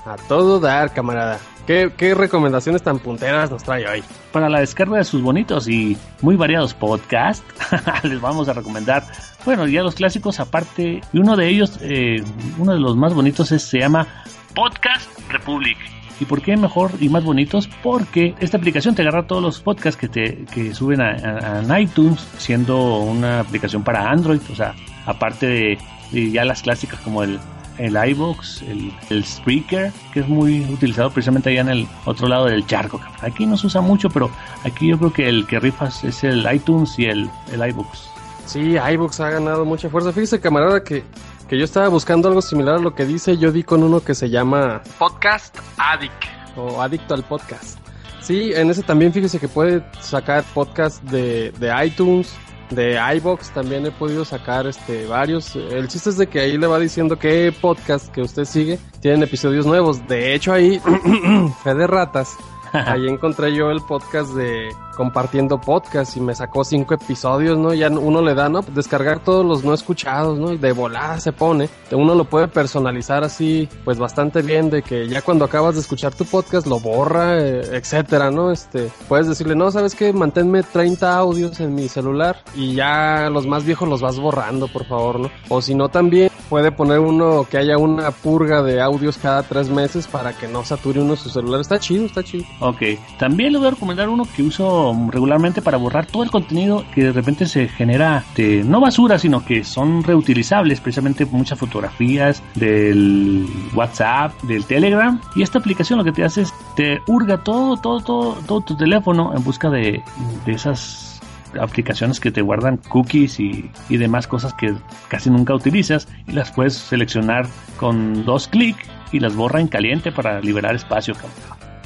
a 0.06 0.16
todo 0.28 0.60
dar, 0.60 0.94
camarada. 0.94 1.40
¿Qué, 1.66 1.92
qué 1.98 2.14
recomendaciones 2.14 2.82
tan 2.82 3.00
punteras 3.00 3.52
nos 3.52 3.64
trae 3.64 3.88
hoy? 3.88 4.04
Para 4.32 4.48
la 4.48 4.60
descarga 4.60 4.98
de 4.98 5.04
sus 5.04 5.22
bonitos 5.22 5.68
y 5.68 5.98
muy 6.22 6.36
variados 6.36 6.74
podcasts, 6.74 7.44
les 8.04 8.22
vamos 8.22 8.48
a 8.48 8.54
recomendar, 8.54 9.04
bueno, 9.44 9.68
ya 9.68 9.82
los 9.82 9.96
clásicos 9.96 10.40
aparte, 10.40 11.02
y 11.12 11.18
uno 11.20 11.36
de 11.36 11.50
ellos, 11.50 11.80
eh, 11.82 12.24
uno 12.58 12.74
de 12.74 12.80
los 12.80 12.96
más 12.96 13.14
bonitos 13.14 13.52
es, 13.52 13.64
se 13.64 13.80
llama 13.80 14.08
Podcast 14.54 15.10
Republic. 15.30 15.97
¿Y 16.20 16.26
por 16.26 16.42
qué 16.42 16.58
mejor 16.58 16.92
y 17.00 17.10
más 17.10 17.24
bonitos? 17.24 17.70
Porque 17.84 18.34
esta 18.40 18.58
aplicación 18.58 18.96
te 18.96 19.04
agarra 19.04 19.28
todos 19.28 19.42
los 19.42 19.60
podcasts 19.60 20.00
que 20.00 20.08
te 20.08 20.46
que 20.46 20.74
suben 20.74 21.02
a, 21.02 21.80
iTunes, 21.80 22.28
siendo 22.38 23.00
una 23.00 23.42
aplicación 23.42 23.84
para 23.84 24.10
Android, 24.10 24.42
o 24.52 24.56
sea, 24.56 24.74
aparte 25.06 25.78
de, 26.12 26.32
ya 26.32 26.46
las 26.46 26.62
clásicas 26.62 27.00
como 27.02 27.24
el 27.24 27.40
el 27.78 27.96
iBox, 28.10 28.64
el, 28.64 28.92
el 29.12 29.24
Spreaker, 29.24 29.92
que 30.12 30.22
es 30.22 30.28
muy 30.28 30.62
utilizado 30.62 31.12
precisamente 31.12 31.52
allá 31.52 31.62
en 31.62 31.70
el 31.70 31.88
otro 32.06 32.28
lado 32.28 32.46
del 32.46 32.66
charco. 32.66 33.00
Aquí 33.22 33.46
no 33.46 33.56
se 33.56 33.68
usa 33.68 33.82
mucho, 33.82 34.10
pero 34.10 34.32
aquí 34.64 34.88
yo 34.88 34.98
creo 34.98 35.14
que 35.14 35.30
el 35.30 35.46
que 35.46 35.60
rifas 35.60 36.04
es 36.04 36.24
el 36.24 36.44
iTunes 36.52 36.98
y 36.98 37.06
el, 37.06 37.30
el 37.54 37.70
iBox. 37.70 38.10
Sí, 38.48 38.78
iVoox 38.78 39.20
ha 39.20 39.30
ganado 39.30 39.66
mucha 39.66 39.90
fuerza. 39.90 40.12
Fíjese, 40.12 40.40
camarada, 40.40 40.84
que, 40.84 41.04
que 41.48 41.58
yo 41.58 41.64
estaba 41.64 41.88
buscando 41.88 42.28
algo 42.28 42.42
similar 42.42 42.76
a 42.76 42.80
lo 42.80 42.94
que 42.94 43.06
dice. 43.06 43.38
Yo 43.38 43.52
di 43.52 43.64
con 43.64 43.84
uno 43.84 44.02
que 44.02 44.14
se 44.14 44.30
llama 44.30 44.82
Podcast 45.00 45.58
Addict 45.78 46.26
o 46.56 46.82
Adicto 46.82 47.14
al 47.14 47.24
Podcast. 47.24 47.80
Sí, 48.22 48.52
en 48.54 48.70
ese 48.70 48.84
también 48.84 49.14
fíjese 49.14 49.40
que 49.40 49.48
puede 49.48 49.84
sacar 50.02 50.44
podcast 50.54 51.02
de, 51.04 51.52
de 51.52 51.86
iTunes, 51.86 52.36
de 52.72 53.00
iBox 53.16 53.52
también 53.52 53.86
he 53.86 53.92
podido 53.92 54.26
sacar 54.26 54.68
este 54.68 55.06
varios. 55.06 55.56
El 55.56 55.88
chiste 55.88 56.10
es 56.10 56.18
de 56.18 56.28
que 56.28 56.42
ahí 56.42 56.58
le 56.58 56.68
va 56.68 56.80
diciendo 56.80 57.18
qué 57.18 57.54
podcast 57.62 58.10
que 58.10 58.22
usted 58.22 58.44
sigue 58.44 58.80
tienen 59.00 59.24
episodios 59.24 59.66
nuevos. 59.66 60.06
De 60.08 60.34
hecho 60.34 60.52
ahí, 60.52 60.82
fe 61.64 61.74
de 61.74 61.88
ratas, 61.88 62.36
ahí 62.74 63.08
encontré 63.08 63.54
yo 63.54 63.72
el 63.72 63.82
podcast 63.82 64.32
de 64.32 64.70
compartiendo 64.98 65.62
podcast 65.62 66.18
y 66.18 66.20
me 66.20 66.34
sacó 66.34 66.64
cinco 66.64 66.96
episodios, 66.96 67.56
¿no? 67.56 67.72
Ya 67.74 67.88
uno 67.88 68.20
le 68.24 68.34
da, 68.34 68.50
¿no? 68.50 68.62
Descargar 68.62 69.20
todos 69.20 69.46
los 69.46 69.64
no 69.64 69.76
escuchados, 69.76 70.40
¿no? 70.40 70.52
Y 70.52 70.58
de 70.58 70.72
volada 70.72 71.20
se 71.20 71.32
pone. 71.32 71.70
Uno 71.92 72.16
lo 72.16 72.26
puede 72.26 72.48
personalizar 72.48 73.24
así, 73.24 73.70
pues 73.86 74.00
bastante 74.00 74.42
bien, 74.42 74.72
de 74.72 74.82
que 74.82 75.08
ya 75.08 75.22
cuando 75.22 75.46
acabas 75.46 75.76
de 75.76 75.82
escuchar 75.82 76.16
tu 76.16 76.26
podcast 76.26 76.66
lo 76.66 76.80
borra, 76.80 77.38
eh, 77.38 77.62
etcétera, 77.74 78.32
¿no? 78.32 78.52
Este, 78.52 78.90
puedes 79.08 79.28
decirle, 79.28 79.56
no, 79.56 79.70
¿sabes 79.70 79.94
qué? 79.94 80.12
Manténme 80.14 80.64
30 80.64 81.16
audios 81.16 81.60
en 81.60 81.76
mi 81.76 81.88
celular 81.88 82.42
y 82.56 82.74
ya 82.74 83.30
los 83.30 83.46
más 83.46 83.64
viejos 83.66 83.88
los 83.88 84.02
vas 84.02 84.20
borrando, 84.20 84.68
por 84.68 84.86
favor, 84.86 85.20
¿no? 85.20 85.32
O 85.50 85.62
si 85.62 85.76
no, 85.76 85.90
también 85.90 86.32
puede 86.50 86.72
poner 86.72 87.00
uno 87.00 87.46
que 87.50 87.58
haya 87.58 87.78
una 87.78 88.12
purga 88.12 88.62
de 88.62 88.82
audios 88.82 89.18
cada 89.18 89.44
tres 89.44 89.70
meses 89.70 90.08
para 90.08 90.34
que 90.34 90.48
no 90.48 90.64
sature 90.64 91.02
uno 91.02 91.16
su 91.16 91.30
celular. 91.30 91.62
Está 91.62 91.80
chido, 91.80 92.06
está 92.06 92.24
chido. 92.24 92.46
Ok, 92.60 92.82
también 93.20 93.54
le 93.54 93.60
voy 93.60 93.68
a 93.68 93.72
recomendar 93.72 94.10
uno 94.10 94.26
que 94.36 94.44
uso 94.44 94.96
regularmente 95.10 95.62
para 95.62 95.78
borrar 95.78 96.06
todo 96.06 96.24
el 96.24 96.32
contenido 96.32 96.86
que 96.94 97.04
de 97.04 97.12
repente 97.12 97.46
se 97.46 97.68
genera 97.68 98.24
de 98.36 98.64
no 98.64 98.80
basura, 98.80 99.20
sino 99.20 99.44
que 99.46 99.64
son 99.64 100.04
reutilizables, 100.04 100.80
precisamente 100.80 101.26
muchas 101.26 101.60
fotografías 101.60 102.42
del 102.56 103.46
WhatsApp, 103.76 104.42
del 104.44 104.66
Telegram. 104.66 105.20
Y 105.36 105.42
esta 105.42 105.60
aplicación 105.60 106.00
lo 106.00 106.06
que 106.06 106.12
te 106.12 106.24
hace 106.24 106.42
es 106.42 106.54
te 106.76 107.02
hurga 107.08 107.44
todo, 107.44 107.78
todo, 107.78 108.02
todo, 108.02 108.38
todo 108.46 108.62
tu 108.62 108.76
teléfono 108.76 109.34
en 109.36 109.44
busca 109.44 109.70
de, 109.70 110.04
de 110.46 110.52
esas 110.52 111.17
aplicaciones 111.60 112.20
que 112.20 112.32
te 112.32 112.42
guardan 112.42 112.78
cookies 112.78 113.40
y, 113.40 113.70
y, 113.90 113.98
demás 113.98 114.28
cosas 114.28 114.54
que 114.54 114.76
casi 115.08 115.30
nunca 115.30 115.54
utilizas 115.54 116.08
y 116.28 116.32
las 116.34 116.52
puedes 116.52 116.74
seleccionar 116.74 117.48
con 117.78 118.26
dos 118.26 118.48
clics 118.48 118.86
y 119.12 119.20
las 119.20 119.36
borra 119.36 119.62
en 119.62 119.68
caliente 119.68 120.12
para 120.12 120.42
liberar 120.42 120.76
espacio. 120.76 121.16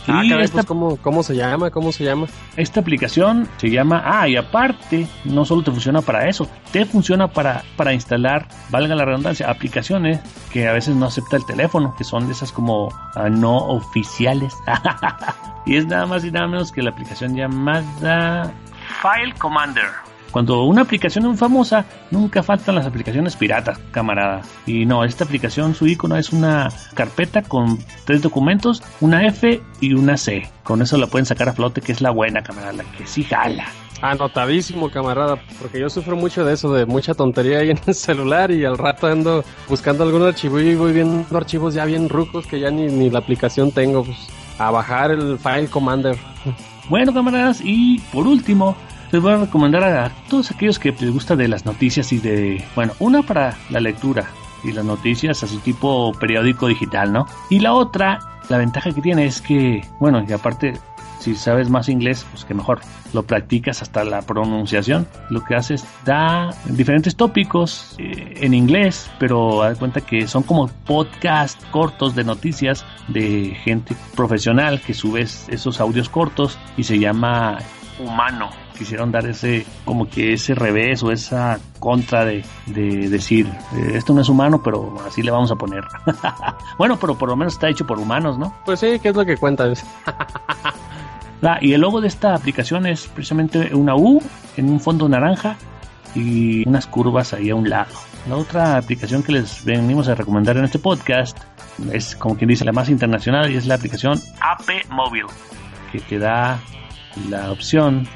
Ah, 0.08 0.24
caray, 0.28 0.46
esta, 0.46 0.56
pues, 0.56 0.66
¿cómo, 0.66 0.98
¿cómo, 0.98 1.22
se 1.22 1.36
llama? 1.36 1.70
¿Cómo 1.70 1.92
se 1.92 2.04
llama? 2.04 2.28
Esta 2.58 2.80
aplicación 2.80 3.48
se 3.58 3.70
llama... 3.70 4.02
Ah, 4.04 4.28
y 4.28 4.36
aparte, 4.36 5.08
no 5.26 5.46
solo 5.46 5.62
te 5.62 5.72
funciona 5.72 6.02
para 6.02 6.28
eso, 6.28 6.48
te 6.72 6.86
funciona 6.86 7.28
para, 7.28 7.64
para 7.76 7.94
instalar, 7.94 8.48
valga 8.70 8.96
la 8.96 9.06
redundancia, 9.06 9.50
aplicaciones 9.50 10.20
que 10.52 10.68
a 10.68 10.74
veces 10.74 10.96
no 10.96 11.06
acepta 11.06 11.38
el 11.38 11.46
teléfono, 11.46 11.94
que 11.98 12.04
son 12.04 12.26
de 12.26 12.34
esas 12.34 12.52
como 12.52 12.88
uh, 12.88 13.30
no 13.30 13.58
oficiales. 13.58 14.56
y 15.66 15.76
es 15.76 15.86
nada 15.86 16.08
más 16.08 16.26
y 16.26 16.32
nada 16.32 16.48
menos 16.48 16.72
que 16.72 16.82
la 16.82 16.90
aplicación 16.90 17.36
llamada 17.36 18.52
File 19.02 19.34
Commander. 19.40 19.90
Cuando 20.30 20.64
una 20.64 20.84
aplicación 20.84 21.26
es 21.26 21.40
famosa, 21.40 21.86
nunca 22.12 22.44
faltan 22.44 22.76
las 22.76 22.86
aplicaciones 22.86 23.36
piratas, 23.36 23.80
camarada. 23.90 24.44
Y 24.68 24.86
no, 24.86 25.04
esta 25.04 25.24
aplicación, 25.24 25.74
su 25.74 25.88
icono 25.88 26.16
es 26.16 26.32
una 26.32 26.70
carpeta 26.94 27.42
con 27.42 27.80
tres 28.06 28.22
documentos, 28.22 28.84
una 29.02 29.26
F 29.26 29.60
y 29.82 29.94
una 29.94 30.18
C. 30.18 30.48
Con 30.64 30.84
eso 30.84 30.98
la 30.98 31.08
pueden 31.08 31.26
sacar 31.26 31.50
a 31.50 31.54
flote, 31.54 31.82
que 31.82 31.92
es 31.92 32.00
la 32.00 32.12
buena, 32.12 32.44
camarada, 32.44 32.74
la 32.74 32.84
que 32.84 33.08
sí 33.08 33.24
jala. 33.24 33.66
Anotadísimo, 34.04 34.90
camarada, 34.90 35.38
porque 35.60 35.80
yo 35.80 35.90
sufro 35.90 36.16
mucho 36.16 36.46
de 36.46 36.54
eso, 36.54 36.72
de 36.72 36.86
mucha 36.86 37.14
tontería 37.16 37.60
ahí 37.60 37.72
en 37.72 37.80
el 37.86 37.96
celular 37.96 38.52
y 38.52 38.66
al 38.66 38.78
rato 38.78 39.08
ando 39.08 39.44
buscando 39.68 40.04
algún 40.04 40.24
archivo 40.24 40.60
y 40.60 40.76
voy 40.76 40.94
viendo 40.94 41.38
archivos 41.38 41.74
ya 41.74 41.86
bien 41.86 42.08
rucos 42.08 42.46
que 42.46 42.60
ya 42.60 42.70
ni, 42.70 42.86
ni 42.86 43.10
la 43.10 43.20
aplicación 43.20 43.72
tengo. 43.72 44.04
Pues, 44.04 44.18
a 44.62 44.70
bajar 44.70 45.12
el 45.12 45.40
File 45.40 45.68
Commander. 45.68 46.16
Bueno, 46.90 47.14
camaradas, 47.14 47.62
y 47.64 48.00
por 48.12 48.28
último, 48.28 48.76
les 49.12 49.22
voy 49.22 49.34
a 49.34 49.38
recomendar 49.38 49.84
a 49.84 50.10
todos 50.30 50.52
aquellos 50.52 50.80
que 50.80 50.92
les 50.92 51.12
gusta 51.12 51.36
de 51.36 51.48
las 51.48 51.66
noticias 51.66 52.14
y 52.14 52.20
de, 52.20 52.64
bueno, 52.76 52.94
una 53.00 53.22
para 53.22 53.58
la 53.70 53.80
lectura 53.80 54.30
y 54.64 54.72
las 54.72 54.86
noticias 54.86 55.44
así 55.44 55.58
tipo 55.58 56.14
periódico 56.14 56.68
digital, 56.68 57.12
¿no? 57.12 57.26
Y 57.50 57.60
la 57.60 57.74
otra, 57.74 58.20
la 58.50 58.58
ventaja 58.58 58.92
que 58.92 59.02
tiene 59.02 59.26
es 59.26 59.42
que, 59.42 59.86
bueno, 60.00 60.24
y 60.28 60.32
aparte, 60.32 60.74
si 61.20 61.36
sabes 61.36 61.70
más 61.70 61.90
inglés, 61.90 62.26
pues 62.32 62.46
que 62.46 62.54
mejor, 62.54 62.80
lo 63.14 63.24
practicas 63.24 63.82
hasta 63.82 64.06
la 64.06 64.22
pronunciación. 64.22 65.08
Lo 65.30 65.44
que 65.44 65.56
haces 65.56 65.86
da 66.06 66.52
diferentes 66.66 67.16
tópicos 67.16 67.96
eh, 67.98 68.36
en 68.38 68.54
inglés, 68.54 69.12
pero 69.20 69.64
haz 69.64 69.78
cuenta 69.78 70.02
que 70.02 70.28
son 70.28 70.44
como 70.44 70.68
podcast 70.68 71.62
cortos 71.72 72.16
de 72.16 72.24
noticias 72.24 72.86
de 73.10 73.58
gente 73.64 73.96
profesional 74.16 74.80
que 74.80 74.94
subes 74.94 75.50
esos 75.50 75.82
audios 75.82 76.08
cortos 76.08 76.58
y 76.78 76.84
se 76.84 76.98
llama 76.98 77.58
humano 78.00 78.50
quisieron 78.82 79.12
dar 79.12 79.28
ese 79.28 79.64
como 79.86 80.10
que 80.10 80.34
ese 80.34 80.56
revés 80.56 81.04
o 81.04 81.12
esa 81.12 81.60
contra 81.80 82.26
de, 82.26 82.44
de 82.66 83.10
decir 83.10 83.46
eh, 83.76 83.92
esto 83.94 84.12
no 84.12 84.22
es 84.22 84.30
humano 84.30 84.64
pero 84.64 84.98
así 85.08 85.22
le 85.22 85.30
vamos 85.30 85.52
a 85.52 85.56
poner 85.56 85.84
bueno 86.80 86.98
pero 87.00 87.16
por 87.16 87.30
lo 87.30 87.36
menos 87.36 87.54
está 87.54 87.70
hecho 87.70 87.86
por 87.86 88.00
humanos 88.00 88.40
no 88.40 88.56
pues 88.66 88.80
sí 88.80 88.98
qué 89.00 89.10
es 89.10 89.16
lo 89.16 89.24
que 89.24 89.38
cuentas 89.38 89.86
ah, 91.44 91.60
y 91.62 91.74
el 91.74 91.82
logo 91.82 92.02
de 92.02 92.08
esta 92.08 92.34
aplicación 92.34 92.88
es 92.88 93.06
precisamente 93.06 93.76
una 93.76 93.96
U 93.96 94.20
en 94.58 94.68
un 94.68 94.80
fondo 94.80 95.08
naranja 95.08 95.58
y 96.16 96.68
unas 96.68 96.88
curvas 96.88 97.34
ahí 97.34 97.50
a 97.50 97.56
un 97.56 97.70
lado. 97.70 97.94
La 98.28 98.36
otra 98.36 98.78
aplicación 98.78 99.24
que 99.24 99.32
les 99.32 99.64
venimos 99.64 100.08
a 100.08 100.16
recomendar 100.16 100.58
en 100.58 100.66
este 100.66 100.78
podcast 100.78 101.38
es 101.94 102.16
como 102.16 102.36
quien 102.36 102.50
dice 102.50 102.66
la 102.66 102.72
más 102.72 102.90
internacional 102.90 103.52
y 103.52 103.56
es 103.56 103.66
la 103.66 103.76
aplicación 103.76 104.20
AP 104.42 104.90
Mobile 104.90 105.30
que 105.92 106.00
te 106.00 106.20
da 106.20 106.60
la 107.30 107.52
opción 107.52 108.08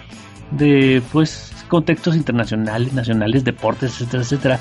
de 0.58 1.02
pues 1.12 1.54
contextos 1.68 2.16
internacionales, 2.16 2.94
nacionales, 2.94 3.44
deportes, 3.44 3.94
etcétera, 3.94 4.24
etcétera, 4.24 4.60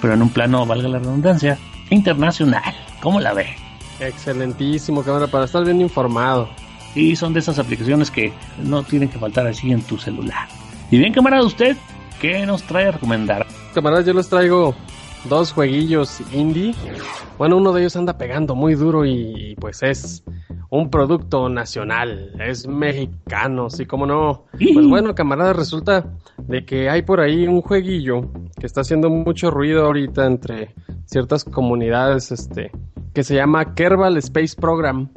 pero 0.00 0.14
en 0.14 0.22
un 0.22 0.30
plano, 0.30 0.66
valga 0.66 0.88
la 0.88 0.98
redundancia, 0.98 1.58
internacional. 1.90 2.74
¿Cómo 3.02 3.20
la 3.20 3.34
ve? 3.34 3.46
Excelentísimo, 4.00 5.02
cámara, 5.02 5.26
para 5.26 5.44
estar 5.44 5.64
bien 5.64 5.80
informado. 5.80 6.48
Y 6.94 7.16
son 7.16 7.32
de 7.34 7.40
esas 7.40 7.58
aplicaciones 7.58 8.10
que 8.10 8.32
no 8.62 8.82
tienen 8.82 9.08
que 9.08 9.18
faltar 9.18 9.46
así 9.46 9.70
en 9.70 9.82
tu 9.82 9.98
celular. 9.98 10.48
Y 10.90 10.98
bien, 10.98 11.12
camarada, 11.12 11.44
usted, 11.44 11.76
¿qué 12.20 12.46
nos 12.46 12.62
trae 12.62 12.86
a 12.86 12.92
recomendar? 12.92 13.46
Camarada, 13.74 14.02
yo 14.02 14.14
les 14.14 14.28
traigo 14.28 14.74
dos 15.28 15.52
jueguillos 15.52 16.22
indie. 16.32 16.74
Bueno, 17.38 17.58
uno 17.58 17.72
de 17.72 17.82
ellos 17.82 17.96
anda 17.96 18.16
pegando 18.16 18.54
muy 18.54 18.74
duro 18.74 19.04
y 19.04 19.56
pues 19.60 19.82
es 19.82 20.24
un 20.70 20.90
producto 20.90 21.48
nacional, 21.48 22.32
es 22.40 22.66
mexicano, 22.66 23.70
sí, 23.70 23.86
como 23.86 24.06
no. 24.06 24.44
Pues 24.52 24.86
bueno, 24.88 25.14
camarada, 25.14 25.52
resulta 25.52 26.12
de 26.38 26.64
que 26.64 26.90
hay 26.90 27.02
por 27.02 27.20
ahí 27.20 27.46
un 27.46 27.62
jueguillo 27.62 28.30
que 28.58 28.66
está 28.66 28.80
haciendo 28.80 29.10
mucho 29.10 29.50
ruido 29.50 29.84
ahorita 29.86 30.26
entre 30.26 30.74
ciertas 31.04 31.44
comunidades, 31.44 32.32
este, 32.32 32.72
que 33.12 33.22
se 33.22 33.34
llama 33.34 33.74
Kerbal 33.74 34.16
Space 34.18 34.56
Program. 34.56 35.08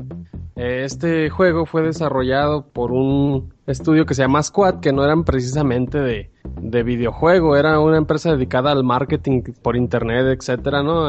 Este 0.56 1.29
juego 1.29 1.65
fue 1.65 1.84
desarrollado 1.84 2.68
por 2.68 2.91
un 2.91 3.53
estudio 3.65 4.06
que 4.06 4.13
se 4.13 4.24
llama 4.24 4.44
Squad, 4.44 4.82
que 4.82 4.91
no 4.91 5.06
eran 5.06 5.24
precisamente 5.24 6.00
de, 6.00 6.32
de 6.62 6.84
videojuego, 6.84 7.56
era 7.56 7.79
una 7.79 7.98
empresa 7.98 8.32
dedicada 8.32 8.72
al 8.72 8.84
marketing 8.84 9.41
por 9.62 9.77
internet, 9.77 10.25
etcétera, 10.38 10.84
¿no? 10.84 11.08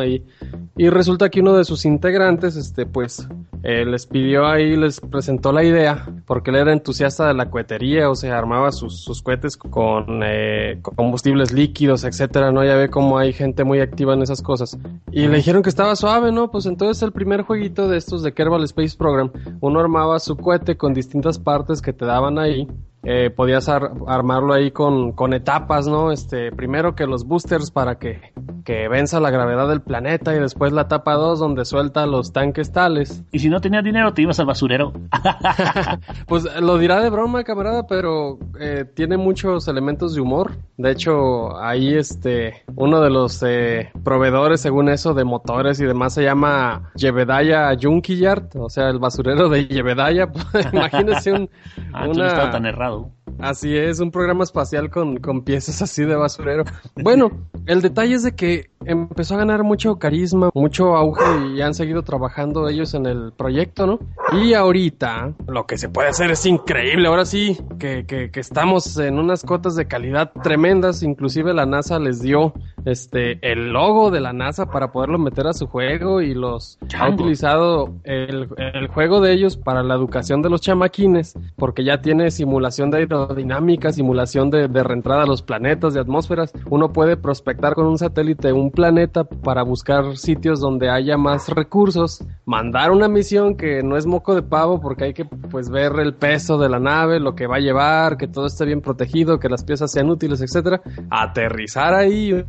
Y 0.80 0.88
resulta 0.88 1.28
que 1.28 1.42
uno 1.42 1.58
de 1.58 1.64
sus 1.64 1.84
integrantes, 1.84 2.56
este, 2.56 2.86
pues, 2.86 3.28
eh, 3.62 3.84
les 3.84 4.06
pidió 4.06 4.46
ahí, 4.46 4.76
les 4.76 4.98
presentó 4.98 5.52
la 5.52 5.62
idea, 5.62 6.08
porque 6.24 6.48
él 6.48 6.56
era 6.56 6.72
entusiasta 6.72 7.28
de 7.28 7.34
la 7.34 7.50
cohetería, 7.50 8.08
o 8.08 8.14
sea, 8.14 8.38
armaba 8.38 8.72
sus, 8.72 8.98
sus 8.98 9.20
cohetes 9.20 9.58
con 9.58 10.22
eh, 10.24 10.80
combustibles 10.80 11.52
líquidos, 11.52 12.04
etcétera, 12.04 12.50
¿no? 12.50 12.64
Ya 12.64 12.76
ve 12.76 12.88
cómo 12.88 13.18
hay 13.18 13.34
gente 13.34 13.62
muy 13.62 13.80
activa 13.80 14.14
en 14.14 14.22
esas 14.22 14.40
cosas. 14.40 14.78
Y 15.12 15.28
le 15.28 15.36
dijeron 15.36 15.62
que 15.62 15.68
estaba 15.68 15.94
suave, 15.96 16.32
¿no? 16.32 16.50
Pues 16.50 16.64
entonces 16.64 17.02
el 17.02 17.12
primer 17.12 17.42
jueguito 17.42 17.86
de 17.86 17.98
estos 17.98 18.22
de 18.22 18.32
Kerbal 18.32 18.64
Space 18.64 18.96
Program, 18.96 19.30
uno 19.60 19.80
armaba 19.80 20.18
su 20.18 20.34
cohete 20.34 20.78
con 20.78 20.94
distintas 20.94 21.38
partes 21.38 21.82
que 21.82 21.92
te 21.92 22.06
daban 22.06 22.38
ahí 22.38 22.66
eh, 23.02 23.30
podías 23.30 23.68
ar 23.68 23.92
armarlo 24.06 24.52
ahí 24.52 24.70
con, 24.70 25.12
con, 25.12 25.32
etapas, 25.32 25.86
¿no? 25.86 26.12
Este, 26.12 26.52
primero 26.52 26.94
que 26.94 27.06
los 27.06 27.24
boosters 27.24 27.70
para 27.70 27.98
que, 27.98 28.32
que 28.64 28.88
venza 28.88 29.20
la 29.20 29.30
gravedad 29.30 29.68
del 29.68 29.80
planeta 29.80 30.34
y 30.34 30.38
después 30.38 30.72
la 30.72 30.82
etapa 30.82 31.14
2 31.14 31.38
donde 31.38 31.64
suelta 31.64 32.06
los 32.06 32.32
tanques 32.32 32.72
tales. 32.72 33.22
Y 33.32 33.38
si 33.38 33.48
no 33.48 33.60
tenías 33.60 33.84
dinero 33.84 34.12
te 34.12 34.22
ibas 34.22 34.38
al 34.40 34.46
basurero. 34.46 34.92
pues 36.26 36.44
lo 36.60 36.78
dirá 36.78 37.00
de 37.00 37.10
broma, 37.10 37.44
camarada, 37.44 37.86
pero 37.86 38.38
eh, 38.58 38.84
tiene 38.94 39.16
muchos 39.16 39.68
elementos 39.68 40.14
de 40.14 40.20
humor. 40.20 40.52
De 40.76 40.90
hecho, 40.90 41.58
ahí 41.58 41.94
este, 41.94 42.62
uno 42.76 43.00
de 43.00 43.10
los 43.10 43.42
eh, 43.42 43.90
proveedores, 44.04 44.60
según 44.60 44.88
eso, 44.88 45.14
de 45.14 45.24
motores 45.24 45.80
y 45.80 45.84
demás 45.84 46.14
se 46.14 46.22
llama 46.22 46.90
Jebedaya 46.96 47.70
Junkyard, 47.80 48.56
o 48.56 48.70
sea, 48.70 48.88
el 48.88 48.98
basurero 48.98 49.48
de 49.48 49.64
Jebedaya. 49.66 50.28
Imagínese 50.72 51.32
un, 51.32 51.50
ah, 51.92 52.06
una... 52.08 52.50
tan 52.50 52.66
errado. 52.66 52.99
Así 53.38 53.76
es, 53.76 54.00
un 54.00 54.10
programa 54.10 54.44
espacial 54.44 54.90
con, 54.90 55.18
con 55.18 55.42
piezas 55.42 55.82
así 55.82 56.04
de 56.04 56.14
basurero. 56.14 56.64
Bueno, 56.96 57.30
el 57.66 57.82
detalle 57.82 58.14
es 58.14 58.22
de 58.22 58.34
que 58.34 58.70
empezó 58.84 59.34
a 59.34 59.38
ganar 59.38 59.62
mucho 59.62 59.98
carisma, 59.98 60.50
mucho 60.54 60.96
auge 60.96 61.24
y 61.54 61.60
han 61.60 61.74
seguido 61.74 62.02
trabajando 62.02 62.68
ellos 62.68 62.94
en 62.94 63.06
el 63.06 63.32
proyecto, 63.32 63.86
¿no? 63.86 63.98
Y 64.32 64.54
ahorita 64.54 65.34
lo 65.46 65.66
que 65.66 65.78
se 65.78 65.88
puede 65.88 66.08
hacer 66.08 66.30
es 66.30 66.44
increíble. 66.46 67.08
Ahora 67.08 67.24
sí 67.24 67.58
que, 67.78 68.06
que, 68.06 68.30
que 68.30 68.40
estamos 68.40 68.96
en 68.98 69.18
unas 69.18 69.44
cotas 69.44 69.76
de 69.76 69.86
calidad 69.86 70.32
tremendas. 70.42 71.02
Inclusive 71.02 71.52
la 71.52 71.66
NASA 71.66 71.98
les 71.98 72.20
dio 72.20 72.54
este 72.84 73.38
el 73.50 73.72
logo 73.72 74.10
de 74.10 74.20
la 74.20 74.32
NASA 74.32 74.70
para 74.70 74.92
poderlo 74.92 75.18
meter 75.18 75.46
a 75.46 75.52
su 75.52 75.66
juego 75.66 76.20
y 76.20 76.34
los 76.34 76.78
ha 76.98 77.08
utilizado 77.08 77.94
el, 78.04 78.48
el 78.56 78.88
juego 78.88 79.20
de 79.20 79.32
ellos 79.32 79.56
para 79.56 79.82
la 79.82 79.94
educación 79.94 80.42
de 80.42 80.50
los 80.50 80.60
chamaquines 80.60 81.34
porque 81.56 81.84
ya 81.84 82.00
tiene 82.00 82.30
simulación 82.30 82.90
de 82.90 82.98
aerodinámica, 82.98 83.92
simulación 83.92 84.50
de, 84.50 84.68
de 84.68 84.82
reentrada 84.82 85.24
a 85.24 85.26
los 85.26 85.42
planetas, 85.42 85.94
de 85.94 86.00
atmósferas. 86.00 86.52
Uno 86.68 86.92
puede 86.92 87.16
prospectar 87.16 87.74
con 87.74 87.86
un 87.86 87.98
satélite 87.98 88.52
un 88.52 88.70
planeta 88.70 89.24
para 89.24 89.62
buscar 89.62 90.16
sitios 90.16 90.60
donde 90.60 90.90
haya 90.90 91.16
más 91.16 91.48
recursos, 91.48 92.24
mandar 92.44 92.90
una 92.90 93.08
misión 93.08 93.56
que 93.56 93.82
no 93.82 93.96
es 93.96 94.06
moco 94.06 94.34
de 94.34 94.42
pavo 94.42 94.80
porque 94.80 95.04
hay 95.04 95.14
que 95.14 95.24
pues 95.24 95.70
ver 95.70 95.92
el 96.00 96.14
peso 96.14 96.58
de 96.58 96.68
la 96.68 96.78
nave, 96.78 97.20
lo 97.20 97.34
que 97.34 97.46
va 97.46 97.56
a 97.56 97.60
llevar, 97.60 98.16
que 98.16 98.28
todo 98.28 98.46
esté 98.46 98.64
bien 98.64 98.80
protegido, 98.80 99.38
que 99.38 99.48
las 99.48 99.64
piezas 99.64 99.92
sean 99.92 100.10
útiles, 100.10 100.40
etcétera. 100.40 100.80
Aterrizar 101.10 101.94
ahí 101.94 102.44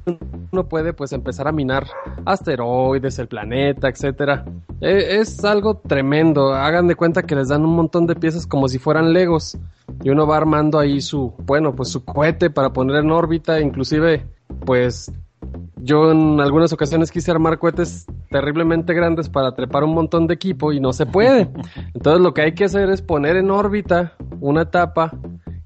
uno 0.52 0.68
puede 0.68 0.94
pues 0.94 1.14
empezar 1.14 1.48
a 1.48 1.52
minar 1.52 1.88
asteroides, 2.26 3.20
el 3.20 3.28
planeta, 3.28 3.88
etcétera. 3.88 4.46
Eh, 4.82 5.20
es 5.20 5.44
algo 5.46 5.78
tremendo. 5.78 6.54
Hagan 6.54 6.88
de 6.88 6.96
cuenta 6.96 7.24
que 7.24 7.36
les 7.36 7.48
dan 7.50 7.64
un 7.64 7.76
montón 7.76 8.08
de 8.08 8.16
piezas 8.16 8.46
como 8.46 8.68
si 8.68 8.80
fueran 8.80 9.14
Legos 9.14 9.58
y 10.04 10.10
uno 10.10 10.28
va 10.28 10.38
armando 10.38 10.80
ahí 10.80 11.02
su, 11.02 11.34
bueno, 11.46 11.76
pues 11.76 11.90
su 11.90 12.04
cohete 12.04 12.50
para 12.50 12.74
poner 12.74 12.98
en 12.98 13.12
órbita, 13.12 13.60
inclusive 13.60 14.26
pues 14.66 15.12
yo 15.78 16.12
en 16.12 16.40
algunas 16.40 16.72
ocasiones 16.74 17.12
quise 17.12 17.32
armar 17.32 17.58
cohetes 17.58 18.06
terriblemente 18.30 18.94
grandes 18.94 19.30
para 19.30 19.54
trepar 19.54 19.84
un 19.84 19.94
montón 19.94 20.28
de 20.28 20.36
equipo 20.36 20.72
y 20.72 20.80
no 20.80 20.94
se 20.94 21.06
puede. 21.06 21.50
Entonces 21.94 22.22
lo 22.22 22.34
que 22.34 22.42
hay 22.42 22.54
que 22.54 22.66
hacer 22.66 22.90
es 22.90 23.02
poner 23.02 23.38
en 23.38 23.52
órbita 23.52 24.14
una 24.40 24.64
etapa 24.64 25.12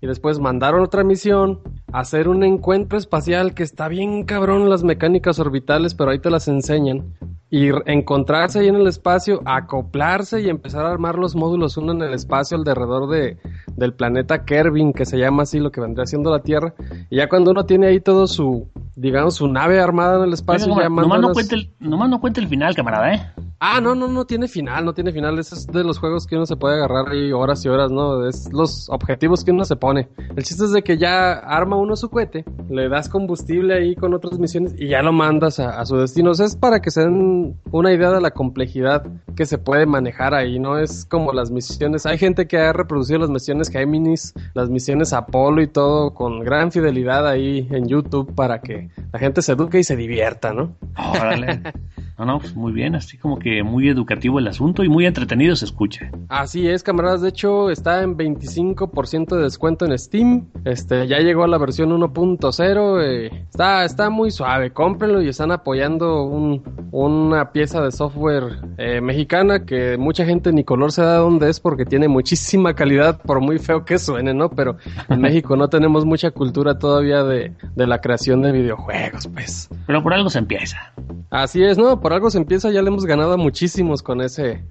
y 0.01 0.07
después 0.07 0.39
mandar 0.39 0.75
otra 0.75 1.03
misión, 1.03 1.59
hacer 1.91 2.27
un 2.27 2.43
encuentro 2.43 2.97
espacial 2.97 3.53
que 3.53 3.63
está 3.63 3.87
bien 3.87 4.23
cabrón 4.23 4.69
las 4.69 4.83
mecánicas 4.83 5.39
orbitales, 5.39 5.93
pero 5.95 6.11
ahí 6.11 6.19
te 6.19 6.29
las 6.29 6.47
enseñan. 6.47 7.13
Y 7.49 7.69
encontrarse 7.85 8.59
ahí 8.59 8.67
en 8.67 8.75
el 8.75 8.87
espacio, 8.87 9.41
acoplarse 9.45 10.41
y 10.41 10.49
empezar 10.49 10.85
a 10.85 10.91
armar 10.91 11.17
los 11.17 11.35
módulos 11.35 11.77
uno 11.77 11.93
en 11.93 12.01
el 12.01 12.13
espacio 12.13 12.57
alrededor 12.57 13.09
de, 13.09 13.37
del 13.75 13.93
planeta 13.93 14.43
Kerbin, 14.43 14.93
que 14.93 15.05
se 15.05 15.17
llama 15.17 15.43
así 15.43 15.59
lo 15.59 15.71
que 15.71 15.79
vendría 15.79 16.05
siendo 16.05 16.31
la 16.31 16.39
Tierra. 16.39 16.73
Y 17.09 17.17
ya 17.17 17.29
cuando 17.29 17.51
uno 17.51 17.65
tiene 17.65 17.87
ahí 17.87 18.01
todo 18.01 18.27
su, 18.27 18.67
digamos, 18.95 19.35
su 19.35 19.47
nave 19.47 19.79
armada 19.79 20.17
en 20.17 20.23
el 20.25 20.33
espacio, 20.33 20.75
ya 20.77 20.89
nomás, 20.89 21.21
no 21.21 21.31
cuente 21.31 21.55
el, 21.55 21.71
nomás 21.79 22.09
no 22.09 22.19
cuente 22.19 22.41
el 22.41 22.47
final, 22.47 22.75
camarada, 22.75 23.13
¿eh? 23.13 23.31
Ah, 23.59 23.79
no, 23.81 23.95
no, 23.95 24.07
no 24.07 24.25
tiene 24.25 24.47
final, 24.47 24.83
no 24.83 24.93
tiene 24.93 25.11
final. 25.11 25.39
Ese 25.39 25.55
es 25.55 25.67
de 25.67 25.83
los 25.83 25.97
juegos 25.97 26.27
que 26.27 26.35
uno 26.35 26.45
se 26.45 26.57
puede 26.57 26.75
agarrar 26.75 27.09
ahí 27.09 27.31
horas 27.31 27.63
y 27.65 27.69
horas, 27.69 27.89
¿no? 27.89 28.27
Es 28.27 28.51
los 28.51 28.89
objetivos 28.89 29.43
que 29.43 29.51
uno 29.51 29.63
se 29.63 29.77
pone. 29.77 30.09
El 30.35 30.43
chiste 30.43 30.65
es 30.65 30.71
de 30.71 30.83
que 30.83 30.97
ya 30.97 31.33
arma 31.33 31.77
uno 31.77 31.95
su 31.95 32.09
cohete, 32.09 32.43
le 32.69 32.89
das 32.89 33.07
combustible 33.07 33.73
ahí 33.73 33.95
con 33.95 34.13
otras 34.13 34.37
misiones 34.39 34.75
y 34.77 34.89
ya 34.89 35.01
lo 35.01 35.13
mandas 35.13 35.59
a, 35.59 35.79
a 35.79 35.85
su 35.85 35.95
destino. 35.97 36.31
O 36.31 36.33
sea, 36.33 36.45
es 36.45 36.55
para 36.55 36.81
que 36.81 36.91
se 36.91 37.01
den 37.01 37.57
una 37.71 37.93
idea 37.93 38.11
de 38.11 38.21
la 38.21 38.31
complejidad 38.31 39.05
que 39.35 39.45
se 39.45 39.57
puede 39.57 39.85
manejar 39.85 40.33
ahí, 40.33 40.59
¿no? 40.59 40.77
Es 40.77 41.05
como 41.05 41.31
las 41.31 41.49
misiones. 41.49 42.05
Hay 42.05 42.17
gente 42.17 42.47
que 42.47 42.57
ha 42.57 42.73
reproducido 42.73 43.19
las 43.19 43.29
misiones 43.29 43.69
Géminis, 43.69 44.33
las 44.53 44.69
misiones 44.69 45.13
Apolo 45.13 45.61
y 45.61 45.67
todo 45.67 46.13
con 46.13 46.41
gran 46.41 46.71
fidelidad 46.71 47.27
ahí 47.27 47.67
en 47.71 47.87
YouTube 47.87 48.33
para 48.35 48.59
que 48.59 48.89
la 49.13 49.19
gente 49.19 49.41
se 49.41 49.53
eduque 49.53 49.79
y 49.79 49.83
se 49.83 49.95
divierta, 49.95 50.53
¿no? 50.53 50.75
Órale. 50.97 51.61
No, 52.17 52.25
no, 52.25 52.39
pues 52.39 52.55
muy 52.55 52.71
bien, 52.71 52.95
así 52.95 53.17
como 53.17 53.37
que 53.39 53.61
muy 53.63 53.89
educativo 53.89 54.39
el 54.39 54.47
asunto 54.47 54.83
y 54.83 54.89
muy 54.89 55.05
entretenido 55.05 55.55
se 55.55 55.65
escucha. 55.65 56.09
Así 56.29 56.67
es, 56.67 56.81
camaradas. 56.81 57.21
De 57.21 57.29
hecho, 57.29 57.69
está 57.69 58.01
en 58.03 58.15
25% 58.17 59.35
de 59.35 59.43
descuento 59.43 59.85
en 59.85 59.97
Steam. 59.99 60.47
Este, 60.63 61.07
ya 61.07 61.19
llegó 61.19 61.43
a 61.43 61.47
la 61.47 61.57
versión 61.57 61.91
1.0. 61.91 63.01
eh, 63.03 63.45
está, 63.49 63.83
está 63.83 64.09
muy 64.09 64.31
suave. 64.31 64.71
Cómprenlo 64.71 65.21
y 65.21 65.27
están 65.27 65.51
apoyando 65.51 66.23
un- 66.23 66.63
una 67.03 67.51
pieza 67.51 67.81
de 67.81 67.91
software 67.91 68.57
eh, 68.77 69.01
mexicana 69.01 69.65
que 69.65 69.97
mucha 69.97 70.23
gente 70.25 70.53
ni 70.53 70.63
color 70.63 70.93
se 70.93 71.01
da 71.01 71.17
dónde 71.17 71.49
es 71.49 71.59
porque 71.59 71.85
tiene 71.85 72.07
muchísima 72.07 72.73
calidad, 72.73 73.21
por 73.21 73.41
muy 73.41 73.59
feo 73.59 73.83
que 73.83 73.99
suene, 73.99 74.33
¿no? 74.33 74.49
Pero 74.49 74.77
en 75.09 75.19
México 75.19 75.57
no 75.57 75.67
tenemos 75.67 76.05
mucha 76.05 76.31
cultura 76.31 76.79
todavía 76.79 77.23
de, 77.23 77.51
de 77.75 77.87
la 77.87 77.99
creación 77.99 78.41
de 78.43 78.53
videojuegos, 78.53 79.27
pues. 79.27 79.69
Pero 79.85 80.01
por 80.01 80.13
algo 80.13 80.29
se 80.29 80.39
empieza. 80.39 80.93
Así 81.31 81.61
es, 81.63 81.77
¿no? 81.77 81.99
Por 81.99 82.13
algo 82.13 82.29
se 82.29 82.37
empieza, 82.37 82.71
ya 82.71 82.81
le 82.81 82.87
hemos 82.87 83.05
ganado 83.05 83.33
a 83.33 83.37
muchísimos 83.37 84.01
con 84.01 84.21
ese, 84.21 84.63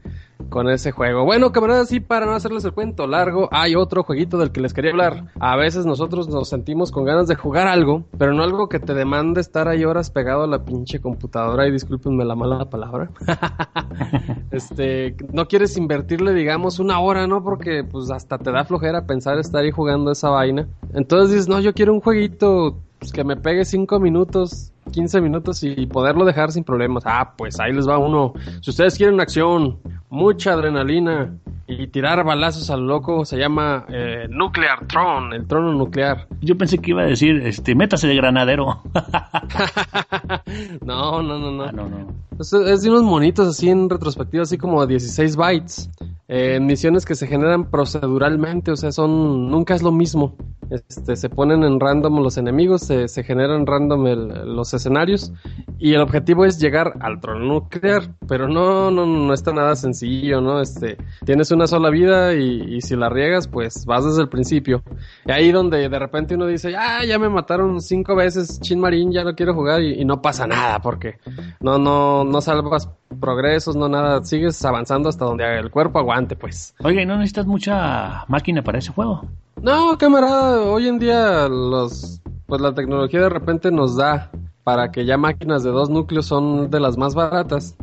con 0.48 0.68
ese 0.68 0.92
juego. 0.92 1.24
Bueno, 1.24 1.52
camaradas, 1.52 1.92
y 1.92 2.00
para 2.00 2.26
no 2.26 2.32
hacerles 2.32 2.64
el 2.64 2.72
cuento 2.72 3.06
largo, 3.06 3.48
hay 3.52 3.74
otro 3.74 4.02
jueguito 4.02 4.38
del 4.38 4.52
que 4.52 4.60
les 4.60 4.74
quería 4.74 4.90
hablar. 4.90 5.32
A 5.40 5.56
veces 5.56 5.86
nosotros 5.86 6.28
nos 6.28 6.48
sentimos 6.48 6.90
con 6.90 7.04
ganas 7.04 7.28
de 7.28 7.34
jugar 7.34 7.66
algo, 7.66 8.04
pero 8.18 8.32
no 8.32 8.42
algo 8.42 8.68
que 8.68 8.80
te 8.80 8.94
demande 8.94 9.40
estar 9.40 9.68
ahí 9.68 9.84
horas 9.84 10.10
pegado 10.10 10.44
a 10.44 10.46
la 10.46 10.64
pinche 10.64 11.00
computadora, 11.00 11.66
y 11.66 11.72
discúlpenme 11.72 12.24
la 12.24 12.34
mala 12.34 12.68
palabra. 12.70 13.10
este, 14.50 15.16
no 15.32 15.46
quieres 15.46 15.76
invertirle, 15.76 16.32
digamos, 16.34 16.78
una 16.78 17.00
hora, 17.00 17.26
¿no? 17.26 17.42
Porque 17.42 17.84
pues 17.84 18.10
hasta 18.10 18.38
te 18.38 18.50
da 18.50 18.64
flojera 18.64 19.06
pensar 19.06 19.38
estar 19.38 19.62
ahí 19.62 19.70
jugando 19.70 20.12
esa 20.12 20.30
vaina. 20.30 20.66
Entonces 20.92 21.30
dices, 21.30 21.48
no, 21.48 21.60
yo 21.60 21.74
quiero 21.74 21.92
un 21.92 22.00
jueguito 22.00 22.78
pues, 22.98 23.12
que 23.12 23.24
me 23.24 23.36
pegue 23.36 23.64
5 23.64 24.00
minutos, 24.00 24.72
15 24.94 25.20
minutos 25.20 25.62
y 25.64 25.86
poderlo 25.86 26.24
dejar 26.24 26.52
sin 26.52 26.62
problemas. 26.62 27.02
Ah, 27.04 27.34
pues 27.36 27.58
ahí 27.58 27.72
les 27.72 27.88
va 27.88 27.98
uno. 27.98 28.32
Si 28.60 28.70
ustedes 28.70 28.96
quieren 28.96 29.20
acción, 29.20 29.78
mucha 30.08 30.52
adrenalina 30.52 31.34
y 31.66 31.88
tirar 31.88 32.24
balazos 32.24 32.70
al 32.70 32.86
loco, 32.86 33.24
se 33.24 33.36
llama 33.36 33.86
eh, 33.88 34.26
Nuclear 34.30 34.86
Tron, 34.86 35.32
el 35.32 35.46
trono 35.46 35.72
nuclear. 35.72 36.28
Yo 36.40 36.56
pensé 36.56 36.78
que 36.78 36.92
iba 36.92 37.02
a 37.02 37.06
decir, 37.06 37.42
este, 37.44 37.74
métase 37.74 38.06
de 38.06 38.14
granadero. 38.14 38.82
no, 40.84 41.22
no, 41.22 41.38
no, 41.38 41.50
no. 41.50 41.64
Ah, 41.64 41.72
no, 41.72 41.88
no. 41.88 42.06
Es, 42.38 42.52
es 42.52 42.82
de 42.82 42.90
unos 42.90 43.02
monitos 43.02 43.48
así 43.48 43.68
en 43.68 43.90
retrospectiva, 43.90 44.44
así 44.44 44.58
como 44.58 44.80
a 44.80 44.86
16 44.86 45.36
bytes. 45.36 45.90
Eh, 46.28 46.58
misiones 46.60 47.04
que 47.04 47.14
se 47.14 47.26
generan 47.26 47.70
proceduralmente, 47.70 48.70
o 48.70 48.76
sea, 48.76 48.92
son. 48.92 49.50
Nunca 49.50 49.74
es 49.74 49.82
lo 49.82 49.92
mismo. 49.92 50.36
Este, 50.74 51.16
se 51.16 51.28
ponen 51.28 51.62
en 51.62 51.78
random 51.78 52.20
los 52.20 52.36
enemigos, 52.36 52.82
se, 52.82 53.08
se 53.08 53.22
generan 53.22 53.66
random 53.66 54.04
los 54.46 54.74
escenarios. 54.74 55.32
Y 55.78 55.94
el 55.94 56.00
objetivo 56.00 56.44
es 56.44 56.58
llegar 56.58 56.94
al 57.00 57.20
trono 57.20 57.44
nuclear. 57.44 58.14
Pero 58.26 58.48
no, 58.48 58.90
no, 58.90 59.06
no 59.06 59.32
está 59.32 59.52
nada 59.52 59.76
sencillo, 59.76 60.40
¿no? 60.40 60.60
Este, 60.60 60.96
tienes 61.24 61.50
una 61.50 61.66
sola 61.66 61.90
vida 61.90 62.34
y, 62.34 62.80
si 62.80 62.96
la 62.96 63.08
riegas, 63.08 63.48
pues 63.48 63.86
vas 63.86 64.04
desde 64.04 64.22
el 64.22 64.28
principio. 64.28 64.82
Y 65.24 65.32
ahí 65.32 65.52
donde 65.52 65.88
de 65.88 65.98
repente 65.98 66.34
uno 66.34 66.46
dice, 66.46 66.74
ah, 66.76 67.04
ya 67.04 67.18
me 67.18 67.28
mataron 67.28 67.80
cinco 67.80 68.16
veces, 68.16 68.60
Chin 68.60 68.80
Marín, 68.80 69.12
ya 69.12 69.24
no 69.24 69.34
quiero 69.34 69.54
jugar 69.54 69.82
y, 69.82 70.00
y 70.00 70.04
no 70.04 70.20
pasa 70.20 70.46
nada 70.46 70.80
porque 70.80 71.18
no, 71.60 71.78
no, 71.78 72.24
no 72.24 72.40
salvas 72.40 72.88
progresos, 73.20 73.76
no 73.76 73.88
nada, 73.88 74.22
sigues 74.24 74.62
avanzando 74.64 75.08
hasta 75.08 75.24
donde 75.24 75.44
el 75.58 75.70
cuerpo 75.70 75.98
aguante, 75.98 76.36
pues. 76.36 76.74
¿y 76.80 77.06
no 77.06 77.16
necesitas 77.16 77.46
mucha 77.46 78.24
máquina 78.28 78.62
para 78.62 78.78
ese 78.78 78.92
juego? 78.92 79.28
No, 79.62 79.96
camarada, 79.98 80.60
hoy 80.62 80.88
en 80.88 80.98
día 80.98 81.48
los, 81.48 82.20
pues 82.46 82.60
la 82.60 82.74
tecnología 82.74 83.20
de 83.20 83.28
repente 83.28 83.70
nos 83.70 83.96
da 83.96 84.30
para 84.62 84.90
que 84.90 85.04
ya 85.04 85.16
máquinas 85.16 85.62
de 85.62 85.70
dos 85.70 85.90
núcleos 85.90 86.26
son 86.26 86.70
de 86.70 86.80
las 86.80 86.96
más 86.96 87.14
baratas. 87.14 87.76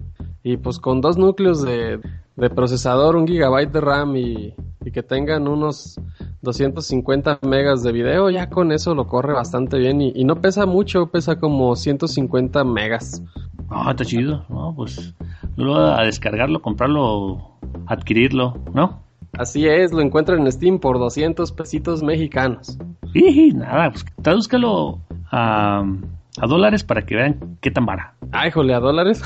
Y 0.44 0.58
pues 0.58 0.80
con 0.80 1.02
dos 1.02 1.18
núcleos 1.18 1.62
de, 1.62 2.00
procesador, 2.56 3.16
un 3.16 3.28
gigabyte 3.28 3.72
de 3.72 3.82
RAM 3.82 4.16
y, 4.18 4.56
que 4.92 5.04
tengan 5.04 5.48
unos 5.48 6.00
250 6.42 7.40
megas 7.44 7.84
de 7.84 7.92
video, 7.92 8.32
ya 8.32 8.50
con 8.50 8.72
eso 8.72 8.96
lo 8.96 9.08
corre 9.08 9.32
bastante 9.34 9.78
bien 9.78 10.02
y, 10.02 10.24
no 10.24 10.42
pesa 10.42 10.66
mucho, 10.66 11.08
pesa 11.12 11.40
como 11.40 11.76
150 11.76 12.64
megas. 12.64 13.22
Ah, 13.70 13.92
está 13.92 14.04
chido. 14.04 14.44
No, 14.50 14.74
pues 14.76 15.14
voy 15.56 15.76
a 15.78 16.02
descargarlo, 16.02 16.62
comprarlo, 16.62 17.60
adquirirlo, 17.86 18.58
¿no? 18.74 19.11
Así 19.38 19.68
es, 19.68 19.94
lo 19.94 20.02
encuentran 20.02 20.42
en 20.42 20.52
Steam 20.52 20.80
por 20.80 21.00
200 21.00 21.52
pesitos 21.54 22.04
mexicanos. 22.04 22.78
Y 23.14 23.52
nada, 23.54 23.92
pues 23.92 24.06
tradúzcalo 24.22 25.00
a, 25.32 25.84
a 26.40 26.48
dólares 26.48 26.84
para 26.84 27.06
que 27.06 27.16
vean 27.16 27.58
qué 27.62 27.72
tan 27.72 27.86
vara. 27.86 28.16
Ay, 28.32 28.52
jole, 28.52 28.74
a 28.74 28.80
dólares. 28.80 29.24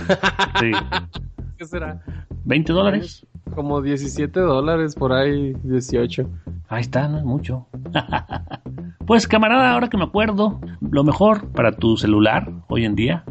Sí. 0.59 0.71
¿Qué 1.57 1.65
será? 1.65 2.01
¿20 2.45 2.73
dólares? 2.73 3.25
Como 3.53 3.81
17 3.81 4.39
dólares, 4.39 4.95
por 4.95 5.13
ahí 5.13 5.53
18. 5.63 6.29
Ahí 6.67 6.81
está, 6.81 7.07
no 7.07 7.19
es 7.19 7.23
mucho. 7.23 7.67
pues 9.05 9.27
camarada, 9.27 9.71
ahora 9.71 9.87
que 9.87 9.97
me 9.97 10.03
acuerdo, 10.03 10.59
lo 10.81 11.03
mejor 11.03 11.51
para 11.51 11.71
tu 11.71 11.95
celular 11.97 12.51
hoy 12.67 12.85
en 12.85 12.95
día 12.95 13.23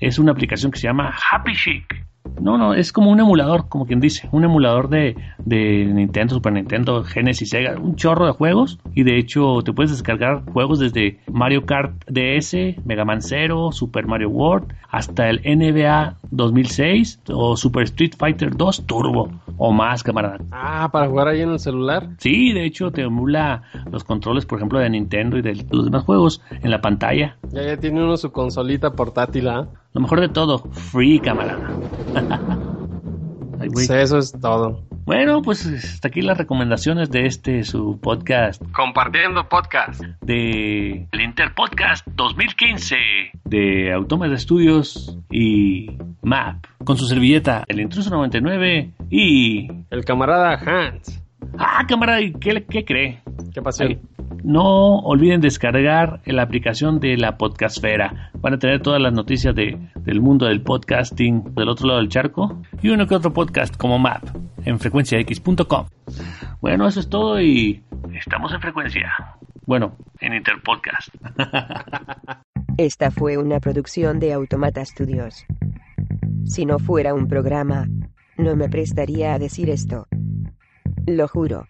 es 0.00 0.18
una 0.18 0.32
aplicación 0.32 0.70
que 0.72 0.78
se 0.78 0.86
llama 0.86 1.14
Happy 1.30 1.52
Chic. 1.54 2.05
No, 2.40 2.58
no, 2.58 2.74
es 2.74 2.92
como 2.92 3.10
un 3.10 3.20
emulador, 3.20 3.68
como 3.68 3.86
quien 3.86 4.00
dice, 4.00 4.28
un 4.32 4.44
emulador 4.44 4.88
de, 4.88 5.16
de 5.44 5.84
Nintendo, 5.86 6.34
Super 6.34 6.52
Nintendo, 6.52 7.02
Genesis, 7.04 7.50
Sega, 7.50 7.78
un 7.78 7.96
chorro 7.96 8.26
de 8.26 8.32
juegos 8.32 8.78
y 8.94 9.02
de 9.02 9.18
hecho 9.18 9.62
te 9.64 9.72
puedes 9.72 9.90
descargar 9.90 10.44
juegos 10.52 10.78
desde 10.78 11.20
Mario 11.32 11.66
Kart 11.66 11.92
DS, 12.08 12.84
Mega 12.84 13.04
Man 13.04 13.22
Zero, 13.22 13.72
Super 13.72 14.06
Mario 14.06 14.30
World, 14.30 14.72
hasta 14.90 15.28
el 15.28 15.40
NBA 15.44 16.16
2006 16.30 17.20
o 17.28 17.56
Super 17.56 17.84
Street 17.84 18.12
Fighter 18.16 18.56
2 18.56 18.86
Turbo 18.86 19.30
o 19.58 19.72
más, 19.72 20.02
camarada. 20.02 20.38
Ah, 20.50 20.88
para 20.92 21.08
jugar 21.08 21.28
ahí 21.28 21.40
en 21.40 21.50
el 21.50 21.58
celular. 21.58 22.08
Sí, 22.18 22.52
de 22.52 22.64
hecho 22.64 22.90
te 22.90 23.02
emula 23.02 23.62
los 23.90 24.04
controles, 24.04 24.46
por 24.46 24.58
ejemplo, 24.58 24.78
de 24.78 24.90
Nintendo 24.90 25.38
y 25.38 25.42
de 25.42 25.66
los 25.70 25.84
demás 25.84 26.04
juegos 26.04 26.42
en 26.50 26.70
la 26.70 26.80
pantalla. 26.80 27.36
Ya, 27.50 27.62
ya 27.62 27.76
tiene 27.76 28.02
uno 28.02 28.16
su 28.16 28.32
consolita 28.32 28.92
portátil, 28.92 29.48
¿ah? 29.48 29.68
Lo 29.96 30.02
mejor 30.02 30.20
de 30.20 30.28
todo, 30.28 30.58
free, 30.58 31.18
camarada. 31.18 31.70
Ay, 33.58 33.68
güey. 33.68 33.86
Sí, 33.86 33.94
eso 33.94 34.18
es 34.18 34.30
todo. 34.38 34.84
Bueno, 35.06 35.40
pues 35.40 35.64
hasta 35.66 36.08
aquí 36.08 36.20
las 36.20 36.36
recomendaciones 36.36 37.10
de 37.10 37.24
este 37.24 37.64
su 37.64 37.98
podcast 37.98 38.62
Compartiendo 38.72 39.48
podcast. 39.48 40.02
de 40.20 41.08
el 41.10 41.20
Inter 41.22 41.54
Podcast 41.54 42.06
2015 42.08 42.96
de 43.46 43.90
Autómata 43.94 44.36
Studios 44.36 45.16
y 45.30 45.96
MAP 46.20 46.66
con 46.84 46.98
su 46.98 47.06
servilleta 47.06 47.64
El 47.66 47.80
Intruso 47.80 48.10
99 48.10 48.90
y 49.08 49.68
El 49.88 50.04
camarada 50.04 50.56
Hans. 50.56 51.22
ah 51.56 51.86
camarada 51.88 52.20
¿y 52.20 52.34
¿qué, 52.34 52.66
qué 52.68 52.84
cree? 52.84 53.22
¿Qué 53.54 53.62
pasó? 53.62 53.84
Ay, 53.84 53.98
no 54.44 54.98
olviden 54.98 55.40
descargar 55.40 56.20
la 56.24 56.42
aplicación 56.42 57.00
de 57.00 57.16
la 57.16 57.36
Podcastfera. 57.36 58.30
Van 58.34 58.54
a 58.54 58.58
tener 58.58 58.80
todas 58.80 59.00
las 59.00 59.12
noticias 59.12 59.54
de, 59.54 59.78
del 59.96 60.20
mundo 60.20 60.46
del 60.46 60.62
podcasting 60.62 61.54
del 61.54 61.68
otro 61.68 61.88
lado 61.88 62.00
del 62.00 62.08
charco 62.08 62.62
y 62.82 62.88
uno 62.90 63.06
que 63.06 63.14
otro 63.14 63.32
podcast 63.32 63.76
como 63.76 63.98
MAP 63.98 64.24
en 64.64 64.78
frecuenciax.com. 64.78 65.86
Bueno, 66.60 66.86
eso 66.86 67.00
es 67.00 67.08
todo 67.08 67.40
y 67.40 67.82
estamos 68.14 68.52
en 68.52 68.60
frecuencia. 68.60 69.12
Bueno, 69.66 69.96
en 70.20 70.34
Interpodcast. 70.34 71.08
Esta 72.76 73.10
fue 73.10 73.36
una 73.36 73.58
producción 73.58 74.20
de 74.20 74.32
Automata 74.32 74.84
Studios. 74.84 75.44
Si 76.44 76.66
no 76.66 76.78
fuera 76.78 77.14
un 77.14 77.26
programa, 77.26 77.88
no 78.36 78.54
me 78.54 78.68
prestaría 78.68 79.34
a 79.34 79.38
decir 79.38 79.70
esto. 79.70 80.06
Lo 81.06 81.26
juro. 81.26 81.66